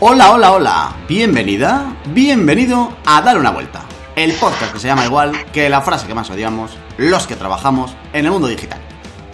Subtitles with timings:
[0.00, 0.96] Hola, hola, hola.
[1.08, 3.82] Bienvenida, bienvenido a Dar una vuelta.
[4.14, 7.96] El podcast que se llama igual que la frase que más odiamos, los que trabajamos
[8.12, 8.78] en el mundo digital.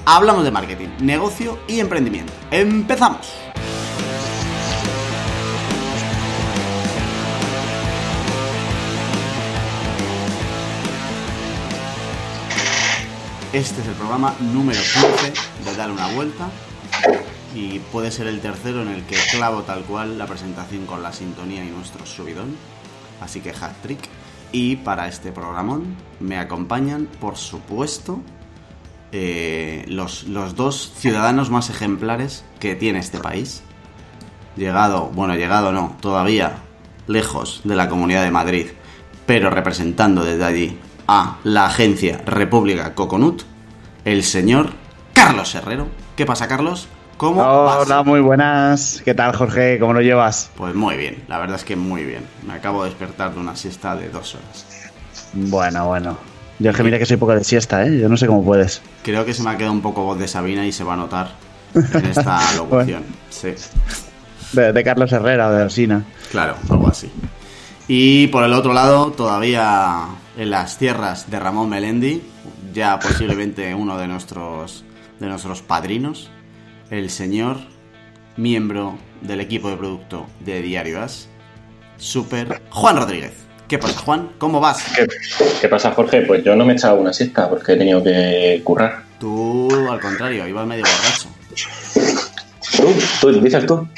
[0.07, 2.33] Hablamos de marketing, negocio y emprendimiento.
[2.51, 3.31] ¡Empezamos!
[13.53, 16.49] Este es el programa número 15 de Dar una vuelta
[17.55, 21.13] y puede ser el tercero en el que clavo tal cual la presentación con la
[21.13, 22.57] sintonía y nuestro subidón.
[23.21, 24.01] Así que hat trick.
[24.51, 28.21] Y para este programón me acompañan, por supuesto,
[29.13, 33.63] eh, los, los dos ciudadanos más ejemplares que tiene este país.
[34.57, 36.59] Llegado, bueno, llegado no, todavía
[37.07, 38.67] lejos de la Comunidad de Madrid,
[39.27, 43.43] pero representando desde allí a la agencia República Coconut,
[44.05, 44.73] el señor
[45.13, 45.89] Carlos Herrero.
[46.17, 46.89] ¿Qué pasa, Carlos?
[47.17, 49.01] ¿Cómo Hola, muy buenas.
[49.05, 49.79] ¿Qué tal, Jorge?
[49.79, 50.51] ¿Cómo lo llevas?
[50.57, 52.25] Pues muy bien, la verdad es que muy bien.
[52.47, 54.67] Me acabo de despertar de una siesta de dos horas.
[55.33, 56.19] Bueno, bueno.
[56.59, 57.99] Yo es que mira que soy poco de siesta, ¿eh?
[57.99, 58.83] Yo no sé cómo puedes.
[59.03, 60.97] Creo que se me ha quedado un poco voz de Sabina y se va a
[60.97, 61.31] notar
[61.75, 63.05] en esta locución.
[63.31, 63.55] Sí.
[64.53, 66.05] De, de Carlos Herrera o de Alsina.
[66.31, 67.11] Claro, algo así.
[67.87, 70.07] Y por el otro lado, todavía
[70.37, 72.23] en las tierras de Ramón Melendi,
[72.73, 74.85] ya posiblemente uno de nuestros,
[75.21, 76.31] de nuestros padrinos,
[76.91, 77.57] el señor
[78.37, 81.29] miembro del equipo de producto de Diario As,
[81.97, 83.33] Super Juan Rodríguez.
[83.69, 84.31] ¿Qué pasa, Juan?
[84.39, 84.85] ¿Cómo vas?
[84.95, 85.07] ¿Qué,
[85.61, 86.23] qué pasa, Jorge?
[86.23, 89.05] Pues yo no me he echado una siesta porque he tenido que currar.
[89.19, 91.29] Tú, al contrario, ibas medio borracho.
[92.77, 92.95] ¿Tú?
[93.21, 93.41] ¿Tú?
[93.41, 93.89] ¿Dices tú?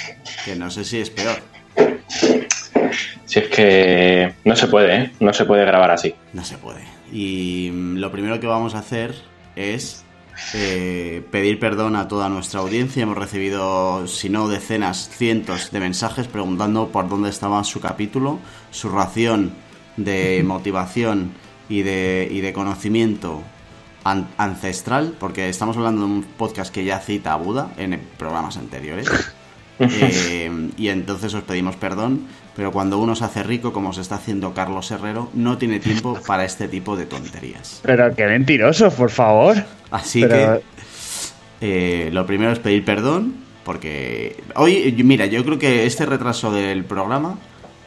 [0.45, 1.41] Que no sé si es peor.
[3.25, 5.13] Si es que no se puede, ¿eh?
[5.19, 6.15] No se puede grabar así.
[6.33, 6.83] No se puede.
[7.13, 9.15] Y mm, lo primero que vamos a hacer
[9.57, 10.06] es
[10.55, 13.03] eh, pedir perdón a toda nuestra audiencia.
[13.03, 18.39] Hemos recibido, si no decenas, cientos de mensajes preguntando por dónde estaba su capítulo,
[18.71, 19.53] su ración
[19.97, 21.33] de motivación
[21.69, 23.43] y de, y de conocimiento
[24.05, 28.57] an- ancestral, porque estamos hablando de un podcast que ya cita a Buda en programas
[28.57, 29.09] anteriores.
[29.79, 32.23] Eh, y entonces os pedimos perdón,
[32.55, 36.19] pero cuando uno se hace rico, como se está haciendo Carlos Herrero, no tiene tiempo
[36.27, 37.81] para este tipo de tonterías.
[37.83, 39.57] Pero qué mentiroso, por favor.
[39.91, 40.65] Así Pero- que
[41.61, 43.35] eh, lo primero es pedir perdón,
[43.65, 47.39] porque hoy, mira, yo creo que este retraso del programa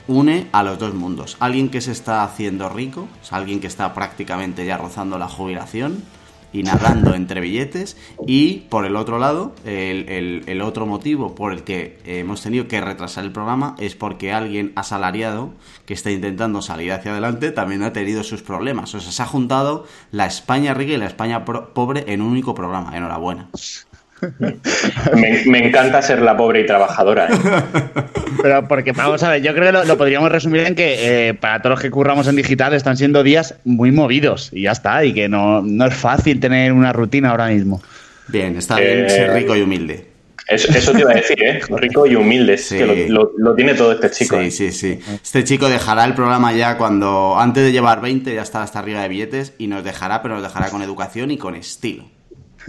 [0.07, 1.37] une a los dos mundos.
[1.39, 5.27] Alguien que se está haciendo rico, o sea, alguien que está prácticamente ya rozando la
[5.27, 6.03] jubilación
[6.51, 11.63] y nadando entre billetes, y por el otro lado, el, el- otro motivo por el
[11.63, 15.51] que hemos tenido que retrasar el programa es porque alguien asalariado
[15.85, 18.93] que está intentando salir hacia adelante también ha tenido sus problemas.
[18.93, 22.53] O sea, se ha juntado la España rica y la España pobre en un único
[22.53, 22.95] programa.
[22.95, 23.49] Enhorabuena.
[25.15, 27.27] Me, me encanta ser la pobre y trabajadora.
[27.27, 28.03] ¿eh?
[28.41, 31.33] Pero porque, vamos a ver, yo creo que lo, lo podríamos resumir en que eh,
[31.33, 35.03] para todos los que curramos en digital están siendo días muy movidos y ya está,
[35.05, 37.81] y que no, no es fácil tener una rutina ahora mismo.
[38.27, 40.05] Bien, está bien Eh, ser rico y humilde.
[40.47, 41.59] Eso, eso te iba a decir, ¿eh?
[41.69, 42.57] Rico y humilde.
[42.57, 42.77] Sí.
[42.77, 44.35] que lo, lo- lo tiene todo este chico.
[44.39, 44.51] Sí, ¿eh?
[44.51, 44.99] sí, sí.
[45.23, 49.01] Este chico dejará el programa ya cuando, antes de llevar 20, ya está hasta arriba
[49.03, 52.05] de billetes y nos dejará, pero nos dejará con educación y con estilo.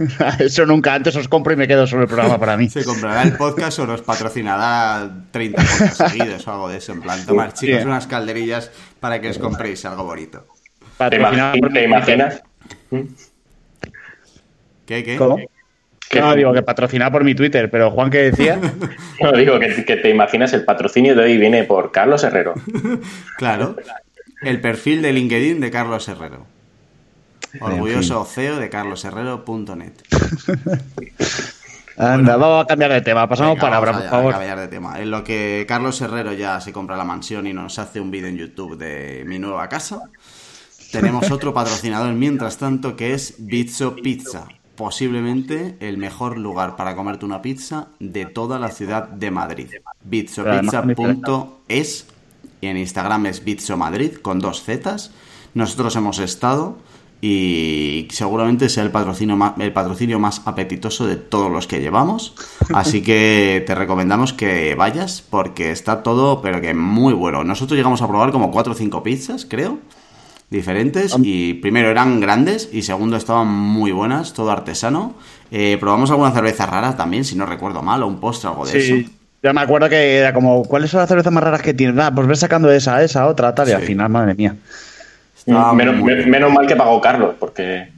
[0.39, 2.69] Eso nunca, antes os compro y me quedo solo el programa para mí.
[2.69, 6.93] Se comprará el podcast o nos patrocinará 30 podcasts seguidos o algo de eso.
[6.93, 7.87] En plan, tomar chicos Bien.
[7.87, 10.45] unas calderillas para que os compréis algo bonito.
[11.09, 11.15] ¿Te,
[11.85, 12.43] imaginas?
[14.85, 15.15] ¿Qué, qué?
[15.17, 15.37] ¿Cómo?
[16.09, 18.59] Que- No, digo que patrocinado por mi Twitter, pero Juan, ¿qué decía?
[19.21, 22.53] No, digo que, que te imaginas el patrocinio de hoy viene por Carlos Herrero.
[23.37, 23.75] Claro.
[24.41, 26.45] El perfil de LinkedIn de Carlos Herrero.
[27.59, 29.93] Orgulloso CEO de carlosherrero.net.
[31.97, 33.27] Anda, vamos a cambiar de tema.
[33.27, 34.33] Pasamos Venga, palabra, vamos por favor.
[34.33, 35.01] a cambiar de tema.
[35.01, 38.29] En lo que Carlos Herrero ya se compra la mansión y nos hace un vídeo
[38.29, 40.03] en YouTube de mi nueva casa,
[40.91, 44.47] tenemos otro patrocinador mientras tanto que es Bizzo Pizza.
[44.75, 49.69] Posiblemente el mejor lugar para comerte una pizza de toda la ciudad de Madrid.
[50.03, 52.07] Bizzopizza.es
[52.61, 55.11] y en Instagram es Bizzo Madrid con dos Zetas.
[55.53, 56.77] Nosotros hemos estado
[57.23, 62.33] y seguramente sea el patrocinio más, el patrocinio más apetitoso de todos los que llevamos.
[62.73, 67.43] Así que te recomendamos que vayas porque está todo, pero que muy bueno.
[67.43, 69.77] Nosotros llegamos a probar como 4 o 5 pizzas, creo,
[70.49, 71.15] diferentes.
[71.21, 75.13] Y primero eran grandes y segundo estaban muy buenas, todo artesano.
[75.51, 78.71] Eh, probamos alguna cerveza rara también, si no recuerdo mal, o un postre, algo de
[78.81, 79.11] Sí, eso.
[79.43, 82.03] yo me acuerdo que era como, ¿cuáles son las cervezas más raras que tienes?
[82.03, 84.55] Ah, pues ves sacando esa, esa, otra, tal, y al final, madre mía.
[85.45, 86.15] Estaba menos, muy
[86.51, 87.91] mal que pagó Carlos, porque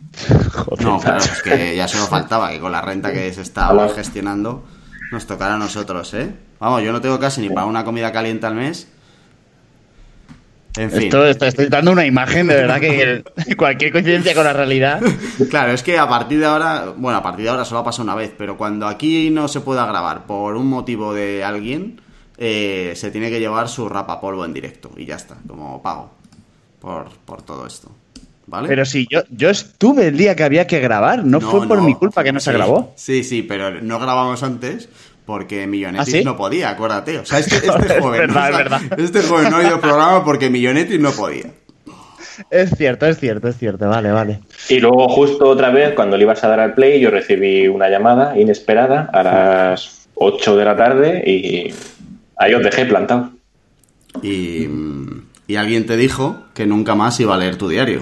[0.54, 0.86] Joder.
[0.86, 3.90] No, claro, es que ya solo faltaba que con la renta que se está Hola.
[3.90, 4.64] gestionando
[5.12, 6.32] nos tocara a nosotros, ¿eh?
[6.60, 8.88] Vamos, yo no tengo casi ni para una comida caliente al mes.
[10.76, 11.04] En fin.
[11.04, 13.24] Esto, esto- estoy dando una imagen de verdad que
[13.56, 15.02] cualquier coincidencia con la realidad.
[15.50, 18.04] Claro, es que a partir de ahora, bueno, a partir de ahora solo ha pasado
[18.04, 22.02] una vez, pero cuando aquí no se pueda grabar por un motivo de alguien,
[22.38, 26.12] eh, se tiene que llevar su rapapolvo en directo y ya está, como pago
[26.84, 27.90] por, por todo esto.
[28.46, 28.68] ¿Vale?
[28.68, 31.84] Pero si yo, yo estuve el día que había que grabar, no, fue por no.
[31.86, 32.92] mi culpa que no se Sí, grabó.
[32.98, 34.90] Sí, sí, pero no grabamos antes
[35.26, 36.26] porque Millonetis ¿Ah, sí?
[36.26, 37.20] no podía, acuérdate.
[37.20, 38.82] O sea, este, este Es joven, verdad, o sea, es verdad.
[39.00, 41.46] este joven no ha ido al programa porque Millonetis no podía.
[42.50, 44.40] Es cierto, es cierto, es cierto, vale, vale.
[44.68, 47.88] Y luego justo otra vez, cuando le ibas a dar al play, yo recibí una
[47.88, 51.74] llamada inesperada a las 8 de la tarde y
[52.38, 53.30] ahí os dejé plantado.
[54.22, 54.68] Y,
[55.48, 58.02] y alguien te dijo que nunca más iba a leer tu diario.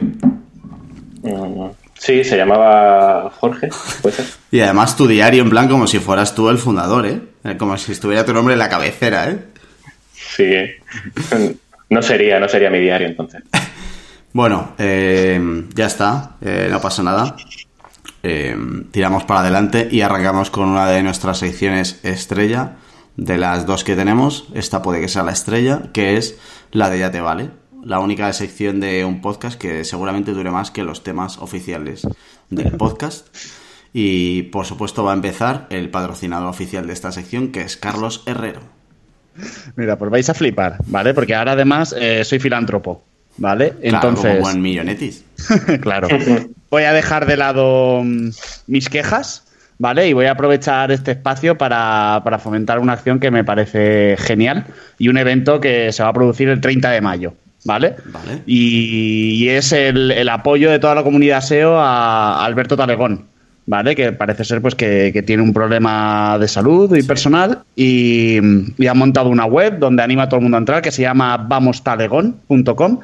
[1.24, 1.70] Mm,
[2.02, 3.70] Sí, se llamaba Jorge,
[4.02, 4.26] puede ser.
[4.50, 7.22] Y además tu diario en plan como si fueras tú el fundador, ¿eh?
[7.44, 9.46] Eh, Como si estuviera tu nombre en la cabecera, ¿eh?
[10.16, 10.52] Sí.
[11.92, 13.44] No sería, no sería mi diario entonces.
[14.34, 15.40] Bueno, eh,
[15.76, 17.36] ya está, eh, no pasa nada.
[18.24, 18.56] Eh,
[18.92, 22.78] tiramos para adelante y arrancamos con una de nuestras secciones estrella.
[23.18, 26.38] De las dos que tenemos, esta puede que sea la estrella, que es
[26.72, 27.50] la de Ya Te Vale.
[27.84, 32.08] La única sección de un podcast que seguramente dure más que los temas oficiales
[32.50, 33.28] del podcast.
[33.94, 38.24] Y por supuesto va a empezar el patrocinador oficial de esta sección, que es Carlos
[38.25, 38.62] Herrero.
[39.75, 41.14] Mira, pues vais a flipar, ¿vale?
[41.14, 43.04] Porque ahora además eh, soy filántropo,
[43.38, 43.72] ¿vale?
[43.72, 45.24] Claro, Entonces, como buen millonetis.
[45.81, 46.07] claro.
[46.69, 48.30] Voy a dejar de lado mm,
[48.68, 49.46] mis quejas,
[49.81, 50.07] ¿vale?
[50.07, 54.66] Y voy a aprovechar este espacio para, para fomentar una acción que me parece genial
[55.00, 57.33] y un evento que se va a producir el 30 de mayo,
[57.66, 57.95] ¿vale?
[58.06, 58.44] Vale.
[58.45, 63.25] Y, y es el, el apoyo de toda la comunidad SEO a Alberto Talegón,
[63.66, 63.95] ¿vale?
[63.95, 68.38] Que parece ser pues que, que tiene un problema de salud y personal y,
[68.78, 71.01] y ha montado una web donde anima a todo el mundo a entrar que se
[71.01, 73.00] llama vamostalegón.com.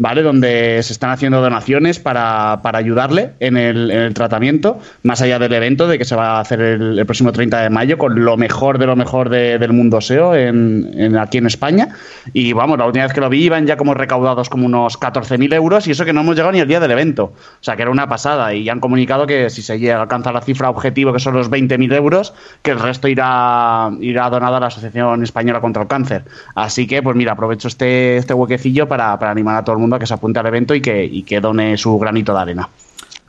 [0.00, 0.22] ¿Vale?
[0.22, 5.40] Donde se están haciendo donaciones para, para ayudarle en el, en el tratamiento, más allá
[5.40, 8.36] del evento de que se va a hacer el, próximo 30 de mayo con lo
[8.36, 11.88] mejor de lo mejor de- del mundo SEO en, aquí en España.
[12.32, 15.52] Y vamos, la última vez que lo vi iban ya como recaudados como unos 14.000
[15.54, 17.24] euros y eso que no hemos llegado ni el día del evento.
[17.24, 18.54] O sea, que era una pasada.
[18.54, 21.50] Y han comunicado que si se llega a alcanzar la cifra objetivo, que son los
[21.50, 26.22] 20.000 euros, que el resto irá, irá donado a la Asociación Española contra el Cáncer.
[26.54, 29.87] Así que, pues mira, aprovecho este, este huequecillo para, para animar a todo el mundo
[29.96, 32.68] a que se apunte al evento y que, y que done su granito de arena.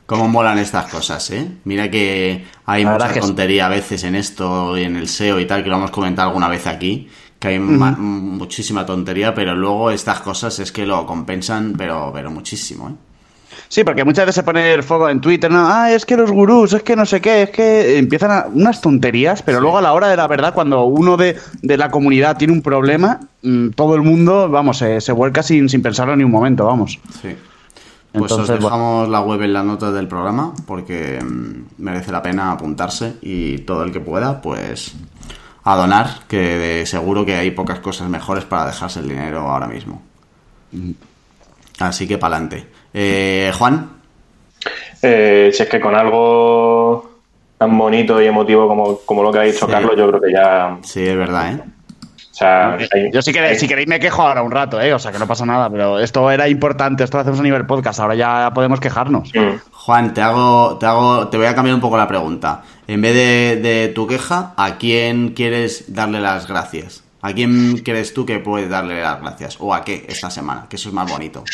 [0.06, 1.46] Cómo molan estas cosas, ¿eh?
[1.64, 3.20] Mira que hay La mucha sí.
[3.20, 6.28] tontería a veces en esto y en el SEO y tal, que lo hemos comentado
[6.28, 7.08] alguna vez aquí,
[7.38, 12.30] que hay ma- muchísima tontería, pero luego estas cosas es que lo compensan, pero, pero
[12.30, 12.92] muchísimo, ¿eh?
[13.70, 15.64] Sí, porque muchas veces se pone el fuego en Twitter, ¿no?
[15.64, 18.80] Ah, es que los gurús, es que no sé qué, es que empiezan a, unas
[18.80, 22.36] tonterías, pero luego a la hora de la verdad, cuando uno de, de la comunidad
[22.36, 26.24] tiene un problema, mm, todo el mundo, vamos, se, se vuelca sin, sin pensarlo ni
[26.24, 26.98] un momento, vamos.
[27.22, 27.36] Sí.
[28.10, 32.24] Pues Entonces, os dejamos la web en las notas del programa porque mm, merece la
[32.24, 34.94] pena apuntarse y todo el que pueda, pues
[35.62, 39.68] a donar, que de seguro que hay pocas cosas mejores para dejarse el dinero ahora
[39.68, 40.02] mismo.
[41.78, 42.79] Así que pa'lante.
[42.94, 43.90] Eh, Juan,
[45.02, 47.10] Eh, si es que con algo
[47.56, 49.72] tan bonito y emotivo como, como lo que ha dicho Sí.
[49.72, 50.76] Carlos, yo creo que ya.
[50.82, 51.60] sí, es verdad, ¿eh?
[52.30, 54.94] O sea, hay- Yo si queréis, si queréis me quejo ahora un rato, ¿eh?
[54.94, 57.66] O sea, que no pasa nada, pero esto era importante, esto lo hacemos a nivel
[57.66, 59.30] podcast, ahora ya podemos quejarnos.
[59.34, 59.56] Mm.
[59.72, 62.62] Juan, te hago, te hago, te voy a cambiar un poco la pregunta.
[62.86, 67.04] En vez de, de tu queja, ¿a quién quieres darle las gracias?
[67.22, 69.56] ¿A quién crees tú que puedes darle las gracias?
[69.60, 70.64] ¿O a qué esta semana?
[70.70, 71.44] Que eso es más bonito.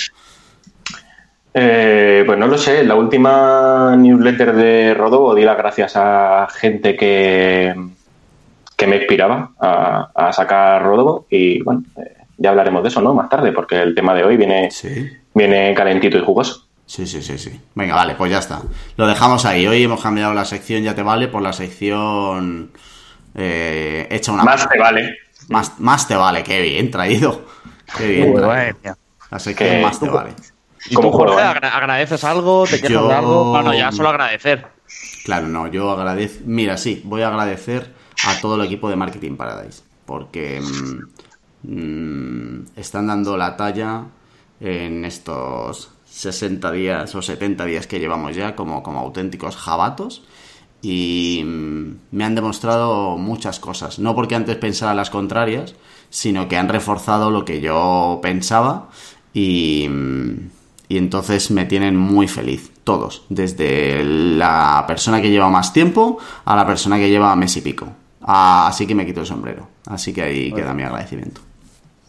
[1.59, 6.95] Eh, pues no lo sé, la última newsletter de Rodo di las gracias a gente
[6.97, 7.75] que,
[8.77, 13.15] que me inspiraba a, a sacar Rodo y bueno, eh, ya hablaremos de eso, ¿no?
[13.15, 15.09] Más tarde, porque el tema de hoy viene, Sí.
[15.35, 16.67] viene calentito y jugoso.
[16.85, 17.59] Sí, sí, sí, sí.
[17.75, 18.61] Venga, vale, pues ya está.
[18.99, 19.67] Lo dejamos ahí.
[19.67, 22.71] Hoy hemos cambiado la sección Ya te vale por la sección
[23.35, 25.17] eh, hecha una Más te vale.
[25.49, 26.43] más, más te vale.
[26.43, 27.47] Qué bien traído.
[27.97, 28.77] Qué bien traído.
[29.39, 30.31] sección Que- más te vale.
[30.91, 31.69] ¿Y Como tú, Jorge, ¿eh?
[31.73, 32.65] agradeces algo?
[32.65, 33.51] ¿Te quejas Yo- de algo?
[33.53, 34.67] Bueno, ya solo agradecer.
[35.25, 36.45] Claro, no, yo agradezco.
[36.47, 37.93] Mira, sí, voy a agradecer
[38.27, 39.83] a todo el equipo de Marketing Paradise.
[40.05, 44.05] Porque mm, mm, están dando la talla
[44.61, 50.23] en estos 60 días o 70 días que llevamos ya como, como auténticos jabatos.
[50.83, 53.99] Y mm, me han demostrado muchas cosas.
[53.99, 55.75] No porque antes pensara las contrarias,
[56.11, 58.89] sino que han reforzado lo que yo pensaba.
[59.35, 60.51] Y, mm,
[60.89, 66.55] y entonces me tienen muy feliz, todos, desde la persona que lleva más tiempo a
[66.57, 67.89] la persona que lleva mes y pico.
[68.23, 69.69] Ah, así que me quito el sombrero.
[69.87, 71.41] Así que ahí queda mi agradecimiento.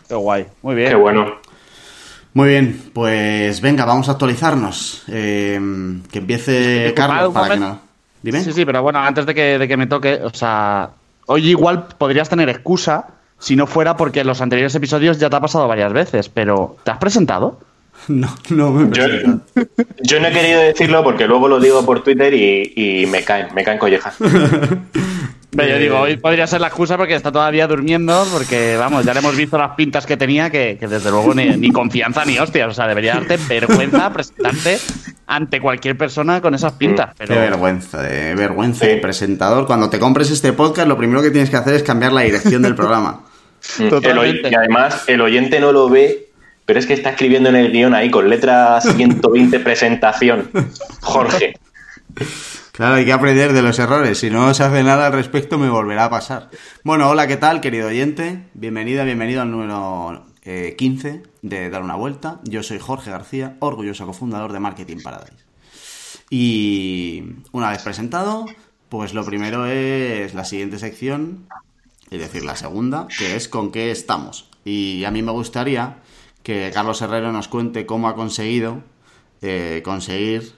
[0.07, 0.89] Qué guay, muy bien.
[0.89, 1.25] Qué bueno.
[2.34, 5.03] Muy bien, pues venga, vamos a actualizarnos.
[5.07, 5.60] Eh,
[6.12, 7.79] que empiece Carlos para que no.
[8.22, 8.43] Dime.
[8.43, 10.91] Sí, sí, pero bueno, antes de que, de que me toque, o sea,
[11.27, 13.07] hoy igual podrías tener excusa
[13.39, 16.77] si no fuera porque en los anteriores episodios ya te ha pasado varias veces, pero
[16.84, 17.60] ¿te has presentado?
[18.18, 19.04] No, no me Yo,
[20.02, 23.48] yo no he querido decirlo porque luego lo digo por Twitter y, y me caen,
[23.54, 24.16] me caen collejas.
[25.56, 29.06] Pero yo Eh, digo, hoy podría ser la excusa porque está todavía durmiendo, porque vamos,
[29.06, 32.26] ya le hemos visto las pintas que tenía, que, que desde luego ni, ni confianza
[32.26, 32.68] ni hostias.
[32.70, 34.78] O sea, debería darte vergüenza presentarte
[35.26, 37.16] ante cualquier persona con esas pintas.
[37.18, 38.92] Pero Qué vergüenza, de vergüenza Sí.
[38.92, 39.66] de presentador.
[39.66, 42.62] Cuando te compres este podcast, lo primero que tienes que hacer es cambiar la dirección
[42.62, 43.22] del programa.
[43.90, 44.50] Totalmente.
[44.52, 46.26] y además, el oyente no lo ve,
[46.67, 50.51] pero es que está escribiendo en el guion ahí con letras 120 presentación.
[51.01, 51.57] Jorge.
[52.74, 54.19] Claro, hay que aprender de los errores.
[54.19, 56.50] Si no se hace nada al respecto, me volverá a pasar.
[56.83, 58.50] Bueno, hola, ¿qué tal, querido oyente?
[58.53, 62.41] Bienvenida, bienvenido al número eh, 15 de Dar una Vuelta.
[62.43, 65.45] Yo soy Jorge García, orgulloso cofundador de Marketing Paradise.
[66.29, 68.45] Y una vez presentado,
[68.89, 71.47] pues lo primero es la siguiente sección,
[72.12, 74.50] es decir, la segunda, que es con qué estamos.
[74.65, 76.00] Y a mí me gustaría
[76.48, 78.77] que Carlos Herrero nos cuente cómo ha conseguido
[79.42, 80.54] eh, conseguir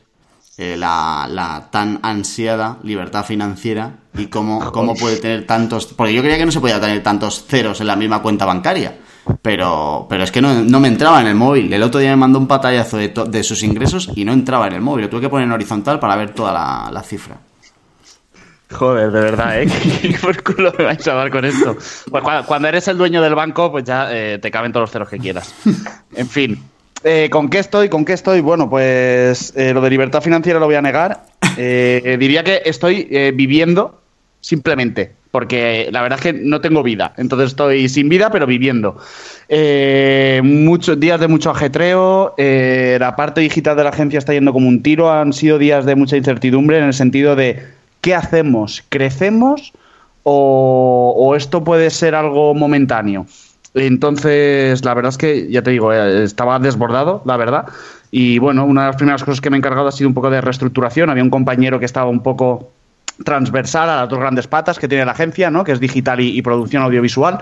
[0.60, 5.88] eh, la, la tan ansiada libertad financiera y cómo, cómo puede tener tantos...
[5.88, 9.00] Porque yo creía que no se podía tener tantos ceros en la misma cuenta bancaria.
[9.41, 11.74] Pero, pero es que no, no me entraba en el móvil.
[11.74, 14.74] El otro día me mandó un patallazo de, de sus ingresos y no entraba en
[14.74, 15.05] el móvil.
[15.05, 17.39] Lo tuve que poner en horizontal para ver toda la, la cifra.
[18.71, 19.67] Joder, de verdad, ¿eh?
[20.01, 21.75] ¿Qué por culo me vais a dar con esto?
[22.09, 25.09] Pues cuando, eres el dueño del banco, pues ya eh, te caben todos los ceros
[25.09, 25.53] que quieras.
[26.15, 26.61] En fin.
[27.03, 27.89] Eh, ¿Con qué estoy?
[27.89, 28.41] ¿Con qué estoy?
[28.41, 31.25] Bueno, pues eh, lo de libertad financiera lo voy a negar.
[31.57, 33.99] Diría que estoy viviendo
[34.39, 37.13] simplemente, porque la verdad es que no tengo vida.
[37.17, 38.97] Entonces estoy sin vida, pero viviendo.
[40.43, 42.35] Muchos días de mucho ajetreo.
[42.38, 45.11] la parte digital de la agencia está yendo como un tiro.
[45.11, 48.84] Han sido días de mucha incertidumbre en el sentido de ¿qué hacemos?
[48.89, 49.74] ¿Crecemos?
[50.24, 53.25] ¿O, esto puede ser algo momentáneo?
[53.74, 57.65] Entonces, la verdad es que, ya te digo, eh, estaba desbordado, la verdad.
[58.12, 60.29] Y bueno, una de las primeras cosas que me he encargado ha sido un poco
[60.29, 61.10] de reestructuración.
[61.10, 62.72] Había un compañero que estaba un poco
[63.24, 65.63] transversal a las dos grandes patas que tiene la agencia, ¿no?
[65.63, 67.39] Que es digital y producción audiovisual.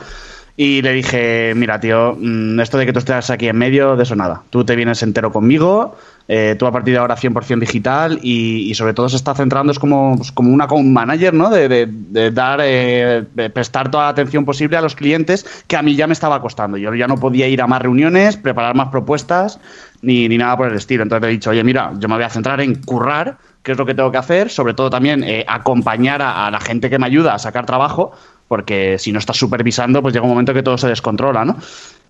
[0.60, 4.02] Y le dije, mira, tío, mm, esto de que tú estés aquí en medio, de
[4.02, 4.42] eso nada.
[4.50, 5.96] Tú te vienes entero conmigo,
[6.28, 9.72] eh, tú a partir de ahora 100% digital y, y sobre todo se está centrando,
[9.72, 11.52] es como, pues, como un manager, ¿no?
[11.52, 15.78] De, de- de dar, eh, de prestar toda la atención posible a los clientes que
[15.78, 16.78] a mí ya me estaba costando.
[16.78, 19.60] Yo ya no podía ir a más reuniones, preparar más propuestas
[20.02, 21.04] ni, ni nada por el estilo.
[21.04, 23.86] Entonces he dicho, oye, mira, yo me voy a centrar en currar, que es lo
[23.86, 27.06] que tengo que hacer, sobre todo también eh, acompañar a, a la gente que me
[27.06, 28.12] ayuda a sacar trabajo,
[28.48, 31.58] porque si no estás supervisando, pues llega un momento que todo se descontrola, ¿no?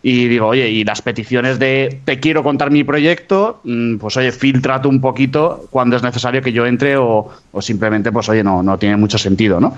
[0.03, 4.31] Y digo, oye, y las peticiones de te quiero contar mi proyecto, mm, pues oye,
[4.31, 8.61] filtrate un poquito cuando es necesario que yo entre o, o simplemente, pues oye, no,
[8.61, 9.75] no tiene mucho sentido, ¿no?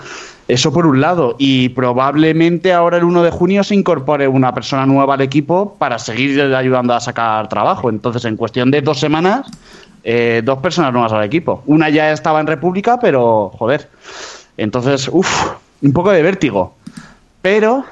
[0.50, 1.36] Eso por un lado.
[1.40, 5.98] Y probablemente ahora el 1 de junio se incorpore una persona nueva al equipo para
[5.98, 7.90] seguir ayudando a sacar trabajo.
[7.90, 9.48] Entonces, en cuestión de dos semanas,
[10.04, 11.64] eh, dos personas nuevas al equipo.
[11.66, 13.90] Una ya estaba en República, pero joder.
[14.58, 16.76] Entonces, uff, un poco de vértigo.
[17.42, 17.86] Pero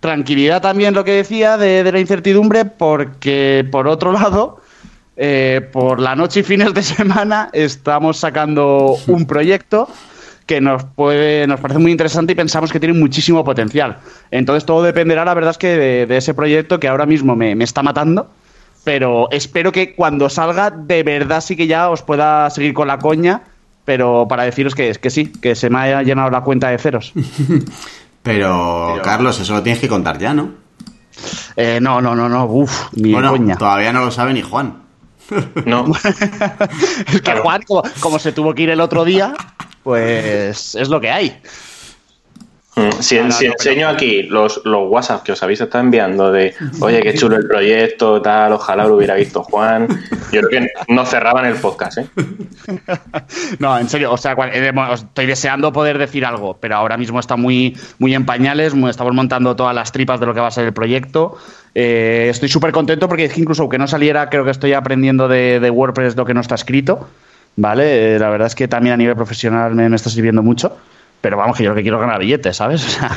[0.00, 4.60] tranquilidad también lo que decía de, de la incertidumbre, porque por otro lado,
[5.16, 9.88] eh, por la noche y fines de semana estamos sacando un proyecto
[10.46, 13.98] que nos puede, nos parece muy interesante y pensamos que tiene muchísimo potencial.
[14.30, 17.54] Entonces todo dependerá, la verdad es que de, de ese proyecto que ahora mismo me,
[17.54, 18.28] me está matando.
[18.84, 22.98] Pero espero que cuando salga, de verdad sí que ya os pueda seguir con la
[22.98, 23.42] coña.
[23.84, 27.12] Pero para deciros que, que sí, que se me haya llenado la cuenta de ceros.
[28.22, 30.50] Pero, Pero- Carlos, eso lo tienes que contar ya, ¿no?
[31.56, 33.56] Eh, no, no, no, no, uff, ni bueno, coña.
[33.56, 34.76] todavía no lo sabe ni Juan.
[35.66, 37.42] No, Es que Claro.
[37.42, 39.34] Juan, como, como se tuvo que ir el otro día,
[39.82, 41.40] pues es lo que hay.
[42.74, 47.12] Mm, Si, enseño aquí los, los WhatsApp que os habéis estado enviando de, oye, qué
[47.12, 49.86] chulo el proyecto, tal, ojalá lo hubiera visto Juan,
[50.32, 52.06] yo creo que no cerraban el podcast, ¿eh?
[53.58, 57.36] No, en serio, o sea, eh, estoy deseando poder decir algo, pero ahora mismo está
[57.36, 60.50] muy, muy en pañales, muy- estamos montando todas las tripas de lo que va a
[60.52, 61.36] ser el proyecto.
[61.74, 65.28] Eh, estoy súper contento porque es que incluso aunque no saliera, creo que estoy aprendiendo
[65.28, 67.06] de, de WordPress lo que no está escrito,
[67.56, 68.14] ¿vale?
[68.14, 70.76] Eh, la verdad es que también a nivel profesional me, me está sirviendo mucho.
[71.22, 72.84] Pero vamos, que yo lo que quiero es ganar billetes, ¿sabes?
[72.86, 73.10] O sea,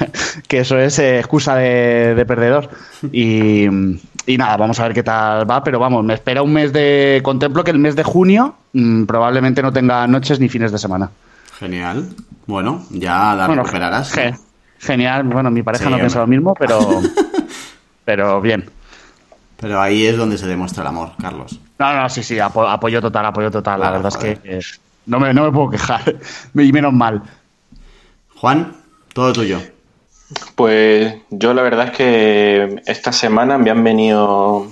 [0.48, 2.70] que eso es eh, excusa de, de perdedor.
[3.12, 3.66] Y,
[4.28, 7.20] y nada, vamos a ver qué tal va, pero vamos, me espera un mes de...
[7.24, 11.10] Contemplo que el mes de junio mm, probablemente no tenga noches ni fines de semana.
[11.60, 12.08] Genial.
[12.48, 14.12] Bueno, ya la Bueno, recuperarás.
[14.12, 14.36] ge-
[14.80, 15.24] Genial.
[15.24, 17.02] Bueno, mi pareja Sí, no piensa lo mismo, pero.
[18.06, 18.70] pero bien.
[19.60, 21.60] Pero ahí es donde se demuestra el amor, Carlos.
[21.80, 23.80] No, no, sí, sí, apo- apoyo total, apoyo total.
[23.80, 24.34] La Claro, verdad joder.
[24.34, 24.62] es que eh,
[25.08, 26.02] no, me, no me puedo quejar.
[26.56, 27.24] y menos mal.
[28.46, 28.76] Juan,
[29.12, 29.60] todo tuyo.
[30.54, 34.68] Pues yo la verdad es que esta semana me han venido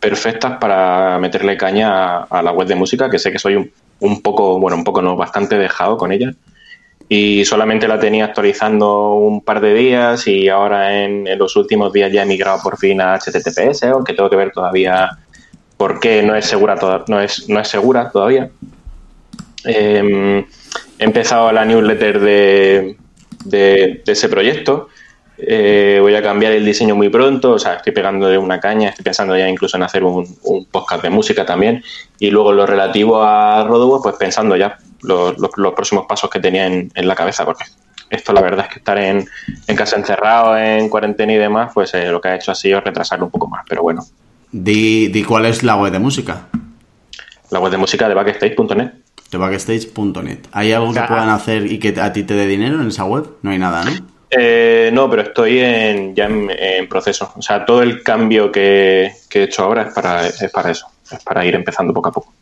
[0.00, 4.58] perfectas para meterle caña a, la web de música, que sé que soy un, poco,
[4.58, 6.32] bueno, un poco no, bastante dejado con ella.
[7.10, 12.10] Y solamente la tenía actualizando un par de días y ahora en, los últimos días
[12.10, 15.10] ya he migrado por fin a HTTPS, aunque tengo que ver todavía
[15.76, 18.48] por qué no es segura, toda- no es, no es segura todavía.
[19.66, 20.42] Eh,
[21.00, 22.96] he empezado la newsletter de,
[23.44, 24.88] de- de ese proyecto.
[25.42, 28.90] Eh, voy a cambiar el diseño muy pronto, o sea, estoy pegando de una caña,
[28.90, 31.82] estoy pensando ya incluso en hacer un, un podcast de música también.
[32.18, 36.40] Y luego lo relativo a Rodoword, pues pensando ya los, los- los próximos pasos que
[36.40, 37.64] tenía en, en la cabeza, porque
[38.10, 39.26] esto la verdad es que estar en,
[39.66, 42.80] en casa encerrado, en cuarentena y demás, pues eh, lo que ha hecho ha sido
[42.80, 43.64] retrasarlo un poco más.
[43.68, 44.04] Pero bueno,
[44.52, 46.48] Di, di cuál es la web de música.
[47.50, 48.90] la web de música de backstage.net.
[49.30, 50.38] De backstage.net.
[50.52, 51.06] ¿Hay algo que Ah.
[51.06, 53.26] puedan hacer y que a ti te dé dinero en esa web?
[53.42, 53.90] No hay nada, ¿no?
[54.30, 57.32] Eh, no, pero estoy en, ya en, en proceso.
[57.36, 60.86] O sea, todo el cambio que, que he hecho ahora es para, es para eso.
[61.10, 62.32] Es para ir empezando poco a poco.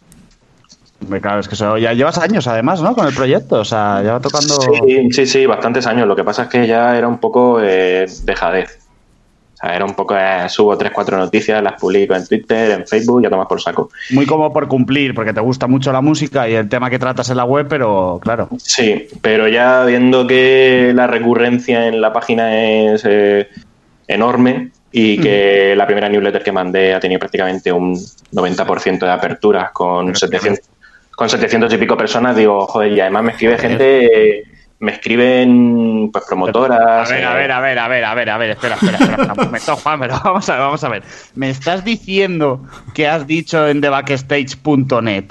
[1.23, 2.95] Claro, es que eso, ya llevas años además, ¿no?
[2.95, 3.61] Con el proyecto.
[3.61, 4.61] O sea, ya va tocando.
[4.61, 6.07] Sí, sí, sí, bastantes años.
[6.09, 8.79] Lo que pasa es que ya era un poco eh, dejadez.
[9.59, 12.87] O sea, era un poco, eh, subo tres, cuatro noticias, las publico en Twitter, en
[12.87, 13.91] Facebook, ya tomas por saco.
[14.11, 17.29] Muy como por cumplir, porque te gusta mucho la música y el tema que tratas
[17.31, 18.49] en la web, pero claro.
[18.59, 23.49] Sí, pero ya viendo que la recurrencia en la página es eh,
[24.07, 29.73] enorme y que la primera newsletter que mandé ha tenido prácticamente un 90% de aperturas
[29.73, 30.65] con Pero 700,
[31.17, 34.05] con 700 y pico personas, digo, joder, y además me escribe gente,
[34.39, 34.45] eh,
[34.81, 37.11] me escriben pues A promotoras.
[37.11, 39.15] ver, a eh, ver, a ver, a ver, a ver, a ver, espera, espera, espera,
[39.17, 41.03] espera un momento, Juan, pero vamos a ver, vamos a ver.
[41.35, 45.25] Me estás diciendo que has dicho en thebackstage.net,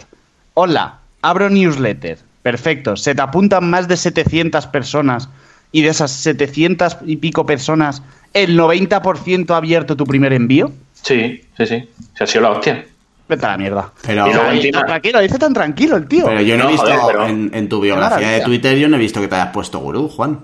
[0.53, 5.29] hola, abro newsletter, perfecto, se te apuntan más de 700 personas
[5.71, 8.01] y de esas 700 y pico personas,
[8.33, 10.71] el 90% ha abierto tu primer envío.
[10.93, 11.89] Sí, sí, sí.
[12.15, 12.85] Se ha sido la hostia.
[13.29, 13.91] Vete a la mierda.
[14.05, 14.33] Pero, Y
[14.71, 16.25] luego tranquilo, dice tan tranquilo el tío.
[16.25, 18.41] pero yo no, No, he visto joder, pero- en, en tu biografía de.
[18.41, 20.39] Twitter, yo no he visto que te hayas puesto gurú, Juan.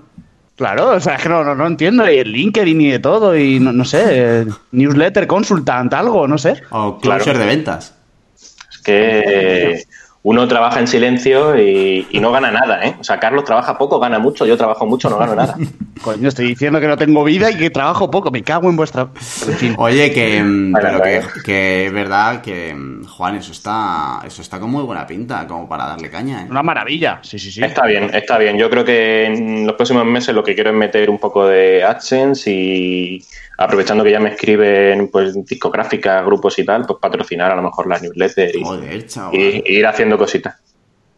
[0.55, 3.35] Claro, o sea, es que no, no, no entiendo, y el LinkedIn y de todo,
[3.35, 6.61] y no, no sé, newsletter, consultant, algo, no sé.
[6.69, 7.23] O Claro.
[7.25, 7.95] de ventas.
[8.35, 9.83] Es que eh,
[10.23, 12.95] uno trabaja en silencio y, y no gana nada, ¿eh?
[12.97, 15.55] O sea, Carlos trabaja poco, gana mucho, yo trabajo mucho, no gano nada.
[16.01, 19.09] Coño, estoy diciendo que no tengo vida y que trabajo poco, me cago en vuestra...
[19.47, 19.75] En fin.
[19.77, 24.59] Oye, que, mm, pero que, que es verdad que, mm, Juan, eso está, eso está
[24.59, 26.47] con muy buena pinta, como para darle caña, ¿eh?
[26.49, 27.61] Una maravilla, sí, sí, sí.
[27.61, 28.57] Está bien, está bien.
[28.57, 31.83] Yo creo que en los próximos meses lo que quiero es meter un poco de
[31.83, 33.25] AdSense y
[33.57, 37.87] aprovechando que ya me escriben pues discográficas, grupos y tal, pues patrocinar a lo mejor
[37.87, 40.55] la newsletter y, Joder, y ir haciendo cositas.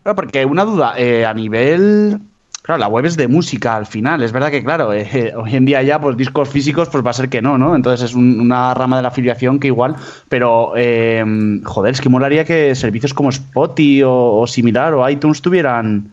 [0.03, 2.19] Claro, porque una duda, eh, a nivel...
[2.61, 5.65] Claro, la web es de música al final, es verdad que claro, eh, hoy en
[5.65, 7.75] día ya pues discos físicos pues va a ser que no, ¿no?
[7.75, 9.95] Entonces es un- una rama de la afiliación que igual,
[10.29, 11.23] pero eh,
[11.63, 16.09] joder, es que molaría que servicios como Spotify o, o similar o iTunes tuvieran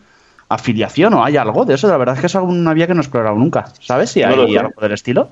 [0.47, 2.99] afiliación o hay algo de eso, la verdad es que es alguna vía que no
[3.01, 4.11] he explorado nunca, ¿sabes?
[4.11, 5.29] Si hay algo del estilo.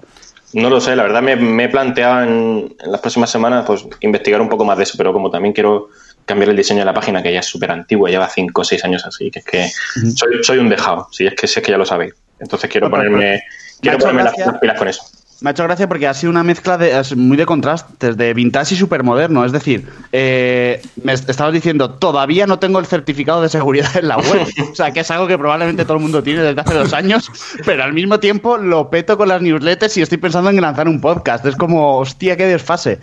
[0.53, 3.85] No lo sé, la verdad me, me he planteado en, en las próximas semanas pues
[3.99, 5.89] investigar un poco más de eso, pero como también quiero
[6.25, 8.83] cambiar el diseño de la página, que ya es súper antigua, lleva 5 o 6
[8.85, 9.71] años así, que es que
[10.15, 12.13] soy, soy un dejado, si es que si es que ya lo sabéis.
[12.39, 13.43] Entonces quiero ponerme,
[13.81, 15.03] quiero hecho ponerme las, pilas con eso.
[15.41, 18.75] Me ha hecho gracia porque ha sido una mezcla de, muy de contrastes, de vintage
[18.75, 19.43] y supermoderno.
[19.43, 24.07] Es decir, eh, me est- estabas diciendo, todavía no tengo el certificado de seguridad en
[24.07, 24.45] la web.
[24.71, 27.31] O sea, que es algo que probablemente todo el mundo tiene desde hace dos años,
[27.65, 31.01] pero al mismo tiempo lo peto con las newsletters y estoy pensando en lanzar un
[31.01, 31.43] podcast.
[31.47, 32.99] Es como, hostia, qué desfase.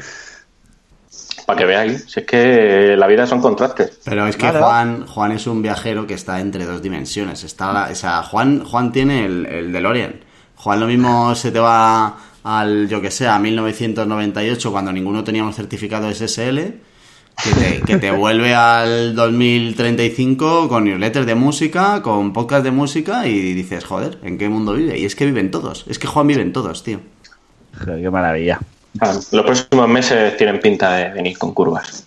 [1.48, 4.00] Para que veáis, si es que la vida son contrastes.
[4.04, 4.50] Pero es que.
[4.50, 7.42] Juan, Juan es un viajero que está entre dos dimensiones.
[7.42, 10.16] Está la- o sea, Juan, Juan tiene el, el DeLorean.
[10.56, 15.42] Juan lo mismo se te va al, yo que sé, a 1998 cuando ninguno tenía
[15.42, 16.58] un certificado SSL,
[17.42, 23.26] que te, que te vuelve al 2035 con newsletters de música, con podcast de música
[23.26, 24.98] y dices, joder, ¿en qué mundo vive?
[24.98, 25.86] Y es que viven todos.
[25.88, 27.00] Es que Juan vive en todos, tío.
[27.78, 28.60] Joder, qué maravilla.
[29.00, 32.04] Ah, Los próximos meses tienen pinta de venir con curvas.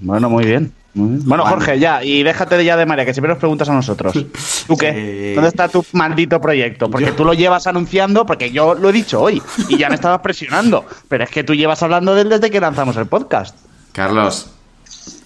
[0.00, 0.72] Bueno, muy bien.
[0.94, 1.28] muy bien.
[1.28, 1.44] Bueno.
[1.46, 4.12] Jorge, ya, y déjate de ya de María, que siempre nos preguntas a nosotros.
[4.66, 4.92] ¿Tú qué?
[4.94, 6.90] Eh, ¿Dónde está tu maldito proyecto?
[6.90, 9.94] Porque yo- tú lo llevas anunciando, porque yo lo he dicho hoy, y ya me
[9.96, 10.84] estabas presionando.
[11.08, 13.56] Pero es que tú llevas hablando de él desde que lanzamos el podcast.
[13.92, 14.50] Carlos,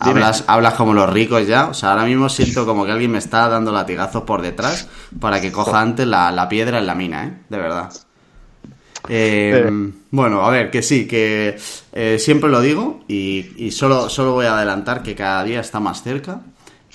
[0.00, 1.68] Hablas, hablas como los ricos ya.
[1.68, 4.88] O sea, ahora mismo siento como que alguien me está dando latigazos por detrás
[5.20, 7.32] para que coja antes la, la piedra en la mina, ¿eh?
[7.48, 7.90] De verdad.
[9.08, 9.70] Eh,
[10.10, 11.56] bueno, a ver, que sí, que
[11.92, 15.80] eh, siempre lo digo y, y solo, solo voy a adelantar que cada día está
[15.80, 16.40] más cerca.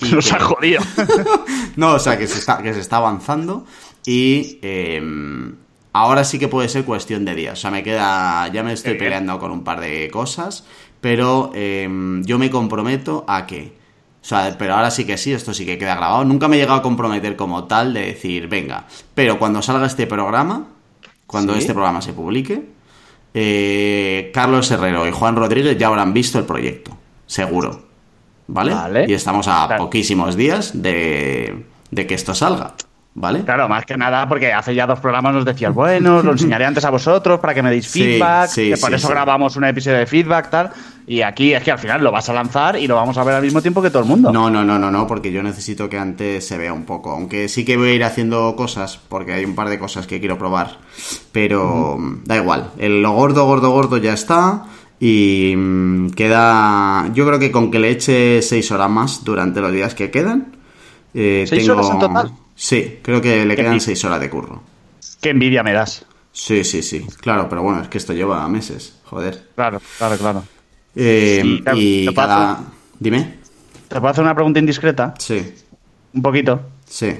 [0.00, 0.82] y Nos que- ha jodido.
[1.76, 3.66] no, o sea, que se está, que se está avanzando
[4.06, 5.02] y eh,
[5.92, 7.54] ahora sí que puede ser cuestión de días.
[7.58, 10.64] O sea, me queda, ya me estoy peleando con un par de cosas,
[11.00, 11.88] pero eh,
[12.22, 13.72] yo me comprometo a que,
[14.22, 16.24] o sea, pero ahora sí que sí, esto sí que queda grabado.
[16.24, 20.06] Nunca me he llegado a comprometer como tal de decir, venga, pero cuando salga este
[20.06, 20.68] programa,
[21.34, 21.58] cuando Sí.
[21.58, 22.62] este programa se publique,
[23.34, 27.82] eh, Carlos Herrero y Juan Rodríguez ya habrán visto el proyecto, seguro.
[28.46, 28.72] ¿Vale?
[28.72, 29.06] Vale.
[29.08, 29.84] Y estamos a Claro.
[29.84, 32.74] poquísimos días de, de que esto salga.
[33.16, 33.44] ¿Vale?
[33.44, 36.84] Claro, más que nada porque hace ya dos programas nos decías, bueno, lo enseñaré antes
[36.84, 39.12] a vosotros para que me deis Sí, feedback, sí, que por sí, eso sí.
[39.12, 40.70] grabamos un episodio de feedback, tal.
[41.06, 43.34] Y aquí es que al final lo vas a lanzar y lo vamos a ver
[43.36, 44.32] al mismo tiempo que todo el mundo.
[44.32, 47.10] No, no, no, no, no, porque yo necesito que antes se vea un poco.
[47.12, 50.18] Aunque sí que voy a ir haciendo cosas, porque hay un par de cosas que
[50.18, 50.78] quiero probar.
[51.32, 52.70] Pero da igual.
[52.78, 54.64] El, lo gordo, gordo, gordo ya está.
[54.98, 57.08] Y mm, queda.
[57.12, 60.56] Yo creo que con que le eche seis horas más durante los días que quedan.
[61.12, 62.32] eh, ¿Seis tengo- horas en total?
[62.56, 64.62] Sí, creo que le quedan pi- seis horas de curro.
[65.20, 66.04] Qué envidia me das.
[66.32, 67.06] Sí, sí, sí.
[67.20, 68.96] Claro, pero bueno, es que esto lleva meses.
[69.04, 69.48] Joder.
[69.54, 70.44] Claro, claro, claro.
[70.96, 72.52] Eh, Sí, te- y te cada.
[72.52, 72.64] hacer-
[72.98, 73.34] Dime.
[73.88, 75.14] ¿Te puedo hacer una pregunta indiscreta?
[75.18, 75.54] Sí,
[76.12, 76.60] Un poquito.
[76.88, 77.14] sí.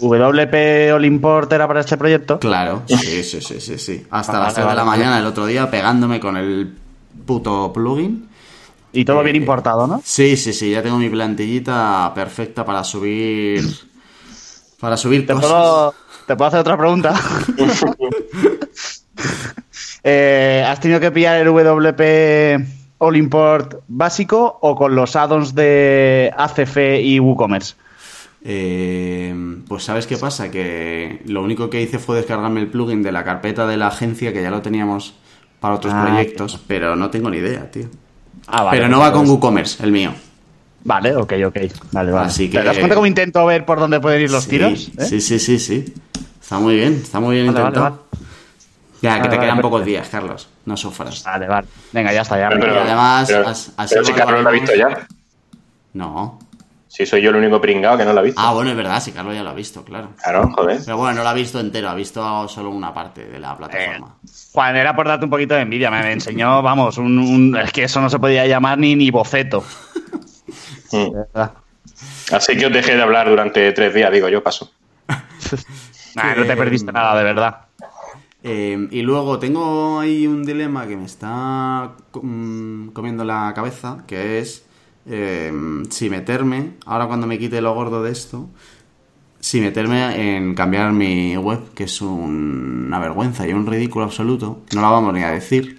[0.00, 2.38] ¿WP All Import era para este proyecto?
[2.38, 4.06] Claro, sí, sí, sí, sí, sí.
[4.10, 6.76] Hasta Vale, las 3 de la vale, mañana el otro día pegándome con el
[7.26, 8.28] puto plugin.
[8.92, 10.00] Y todo bien Eh, importado, ¿no?
[10.04, 13.64] Sí, sí, sí, ya tengo mi plantillita perfecta para subir.
[14.80, 15.50] Para subir ¿Te cosas.
[15.50, 15.94] puedo,
[16.26, 17.14] ¿Te puedo hacer otra pregunta?
[20.04, 22.64] Eh, ¿Has tenido que pillar el WP
[22.98, 27.74] All Import básico o con los add-ons de ACF y WooCommerce?
[28.44, 29.34] Eh,
[29.66, 33.24] pues sabes qué pasa, que lo único que hice fue descargarme el plugin de la
[33.24, 35.14] carpeta de la agencia, que ya lo teníamos
[35.60, 37.88] para otros Ah, proyectos, pero no tengo ni idea, tío.
[38.46, 40.12] Ah, vale, pero no pues va con WooCommerce, el mío.
[40.84, 41.56] Vale, ok, ok.
[41.92, 42.26] Vale, vale.
[42.28, 44.90] Así que- ¿Te das cuenta cómo intento ver por dónde pueden ir los Sí, tiros?
[44.98, 45.04] eh?
[45.04, 45.92] Sí, sí, sí, sí.
[46.40, 48.04] Está muy bien, está muy bien Vale, vale, intentado.
[49.00, 49.62] Ya, que te vale, quedan perfecto.
[49.62, 50.48] pocos días, Carlos.
[50.64, 51.22] No sufras.
[51.24, 51.68] Vale, vale.
[51.92, 52.48] Venga, ya está, ya.
[52.48, 55.06] Pero, Y además, pero- as- así pero si Carlos lo ha visto ya.
[55.92, 56.38] No.
[56.88, 58.40] Si soy yo el único pringado que no lo ha visto.
[58.40, 60.08] Ah, bueno, es verdad, sí, Carlos ya lo ha visto, claro.
[60.20, 60.80] Claro, joder.
[60.84, 64.16] Pero bueno, no lo ha visto entero, ha visto solo una parte de la plataforma.
[64.52, 65.90] Juan, era por darte un poquito de envidia.
[65.90, 69.62] Me enseñó, vamos, un, un- es que eso no se podía llamar ni, ni boceto.
[70.92, 71.38] Mm.
[72.32, 74.70] Así que os dejé de hablar durante tres días, digo yo, paso.
[76.16, 77.66] Nah, no te perdiste nada, de verdad.
[78.42, 84.38] Eh, y luego tengo ahí un dilema que me está mm, comiendo la cabeza, que
[84.40, 84.64] es
[85.06, 85.52] eh,
[85.90, 88.48] si meterme, ahora cuando me quite lo gordo de esto,
[89.38, 94.62] si meterme en cambiar mi web, que es un- una vergüenza y un ridículo absoluto,
[94.74, 95.77] no la vamos ni a decir,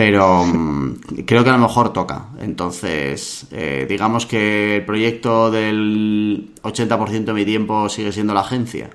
[0.00, 0.94] pero mm,
[1.26, 2.28] creo que a lo mejor toca.
[2.40, 8.88] Entonces, eh, digamos que el proyecto del 80% de mi tiempo sigue siendo la agencia,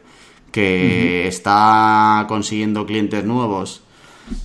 [0.52, 3.84] que está consiguiendo clientes nuevos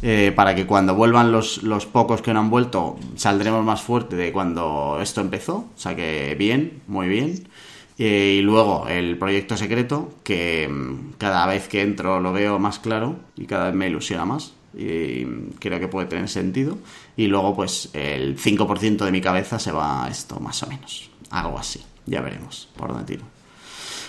[0.03, 4.14] eh, para que cuando vuelvan los, los pocos que no han vuelto saldremos más fuerte
[4.16, 5.55] de cuando esto empezó.
[5.75, 7.49] O sea que bien, muy bien.
[7.96, 12.81] Eh, y luego el proyecto secreto, que mm, cada vez que entro lo veo más
[12.81, 14.60] claro y cada vez me ilusiona más.
[14.74, 16.78] Y mm, creo que puede tener sentido.
[17.16, 21.11] Y luego, pues, el 5% de mi cabeza se va a esto, más o menos.
[21.30, 21.80] Algo así.
[22.06, 23.24] Ya veremos por dónde tiro.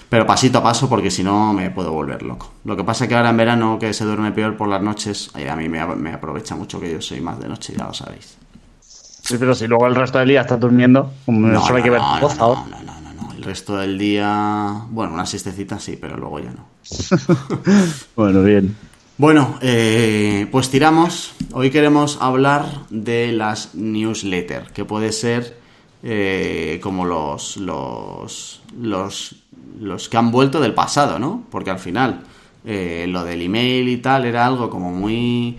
[0.10, 2.52] Pero pasito a paso, porque si no me puedo volver loco.
[2.65, 5.32] Lo que pasa es que ahora en verano, que se duerme peor por las noches,
[5.38, 7.93] eh, a mí me, me aprovecha mucho que yo soy más de noche, ya lo
[7.93, 8.38] sabéis.
[8.82, 11.84] Sí, pero si luego el resto del día estás durmiendo, como No, solo hay no,
[11.84, 13.34] que ver no, voz no, no, no, no, no.
[13.34, 16.65] El resto del día, bueno, una siestecita sí, pero luego ya no.
[18.15, 18.76] Bueno, bien.
[19.22, 21.36] Bueno, eh, pues tiramos.
[21.54, 25.60] Hoy queremos hablar de las newsletters, que puede ser
[26.02, 29.36] eh, como los, los, los,
[29.80, 31.44] los que han vuelto del pasado, ¿no?
[31.52, 32.22] Porque al final
[32.66, 35.56] eh, lo del email y tal era algo como muy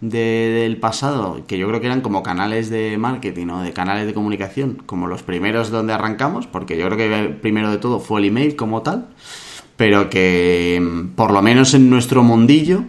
[0.00, 0.18] de-
[0.62, 4.14] del pasado, que yo creo que eran como canales de marketing o de canales de
[4.14, 8.26] comunicación, como los primeros donde arrancamos, porque yo creo que primero de todo fue el
[8.26, 9.06] email como tal,
[9.76, 12.82] pero que mm, por lo menos en nuestro mundillo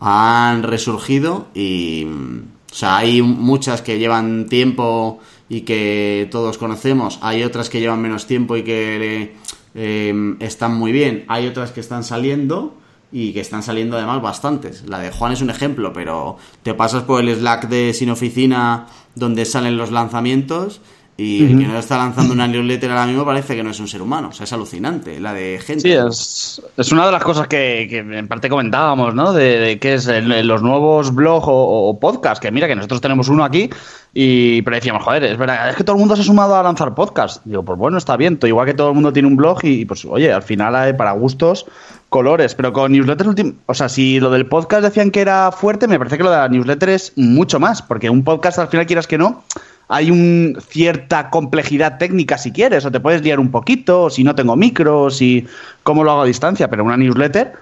[0.00, 7.42] han resurgido y o sea, hay muchas que llevan tiempo y que todos conocemos, hay
[7.42, 9.34] otras que llevan menos tiempo y que
[9.74, 12.74] eh, están muy bien, hay otras que están saliendo
[13.12, 14.84] y que están saliendo además bastantes.
[14.86, 18.88] La de Juan es un ejemplo, pero te pasas por el Slack de Sin Oficina
[19.14, 20.80] donde salen los lanzamientos
[21.18, 23.88] Y el que no está lanzando una newsletter ahora mismo parece que no es un
[23.88, 24.28] ser humano.
[24.28, 25.80] O sea, es alucinante la de gente.
[25.80, 29.32] Sí, es, es una de las cosas que, que en parte comentábamos, ¿no?
[29.32, 32.38] De, de que es el- los nuevos blogs o, o podcasts.
[32.40, 33.70] Que mira, que nosotros tenemos uno aquí.
[34.12, 36.62] Y, pero decíamos, joder, es verdad, es que todo el mundo se ha sumado a
[36.62, 37.40] lanzar podcast.
[37.46, 38.36] Digo, pues bueno, está bien.
[38.38, 40.92] todo Igual que todo el mundo tiene un blog y, pues, oye, al final hay
[40.92, 41.64] para gustos
[42.10, 42.54] colores.
[42.54, 43.30] Pero con newsletters,
[43.64, 46.36] o sea, si lo del podcast decían que era fuerte, me parece que lo de
[46.36, 47.80] la newsletter es mucho más.
[47.80, 49.44] Porque un podcast, al final, quieras que no,
[49.88, 54.24] hay un cierta complejidad técnica si quieres, o te puedes liar un poquito, o si
[54.24, 55.46] no tengo micro, o si
[55.82, 57.52] cómo lo hago a distancia, pero una newsletter,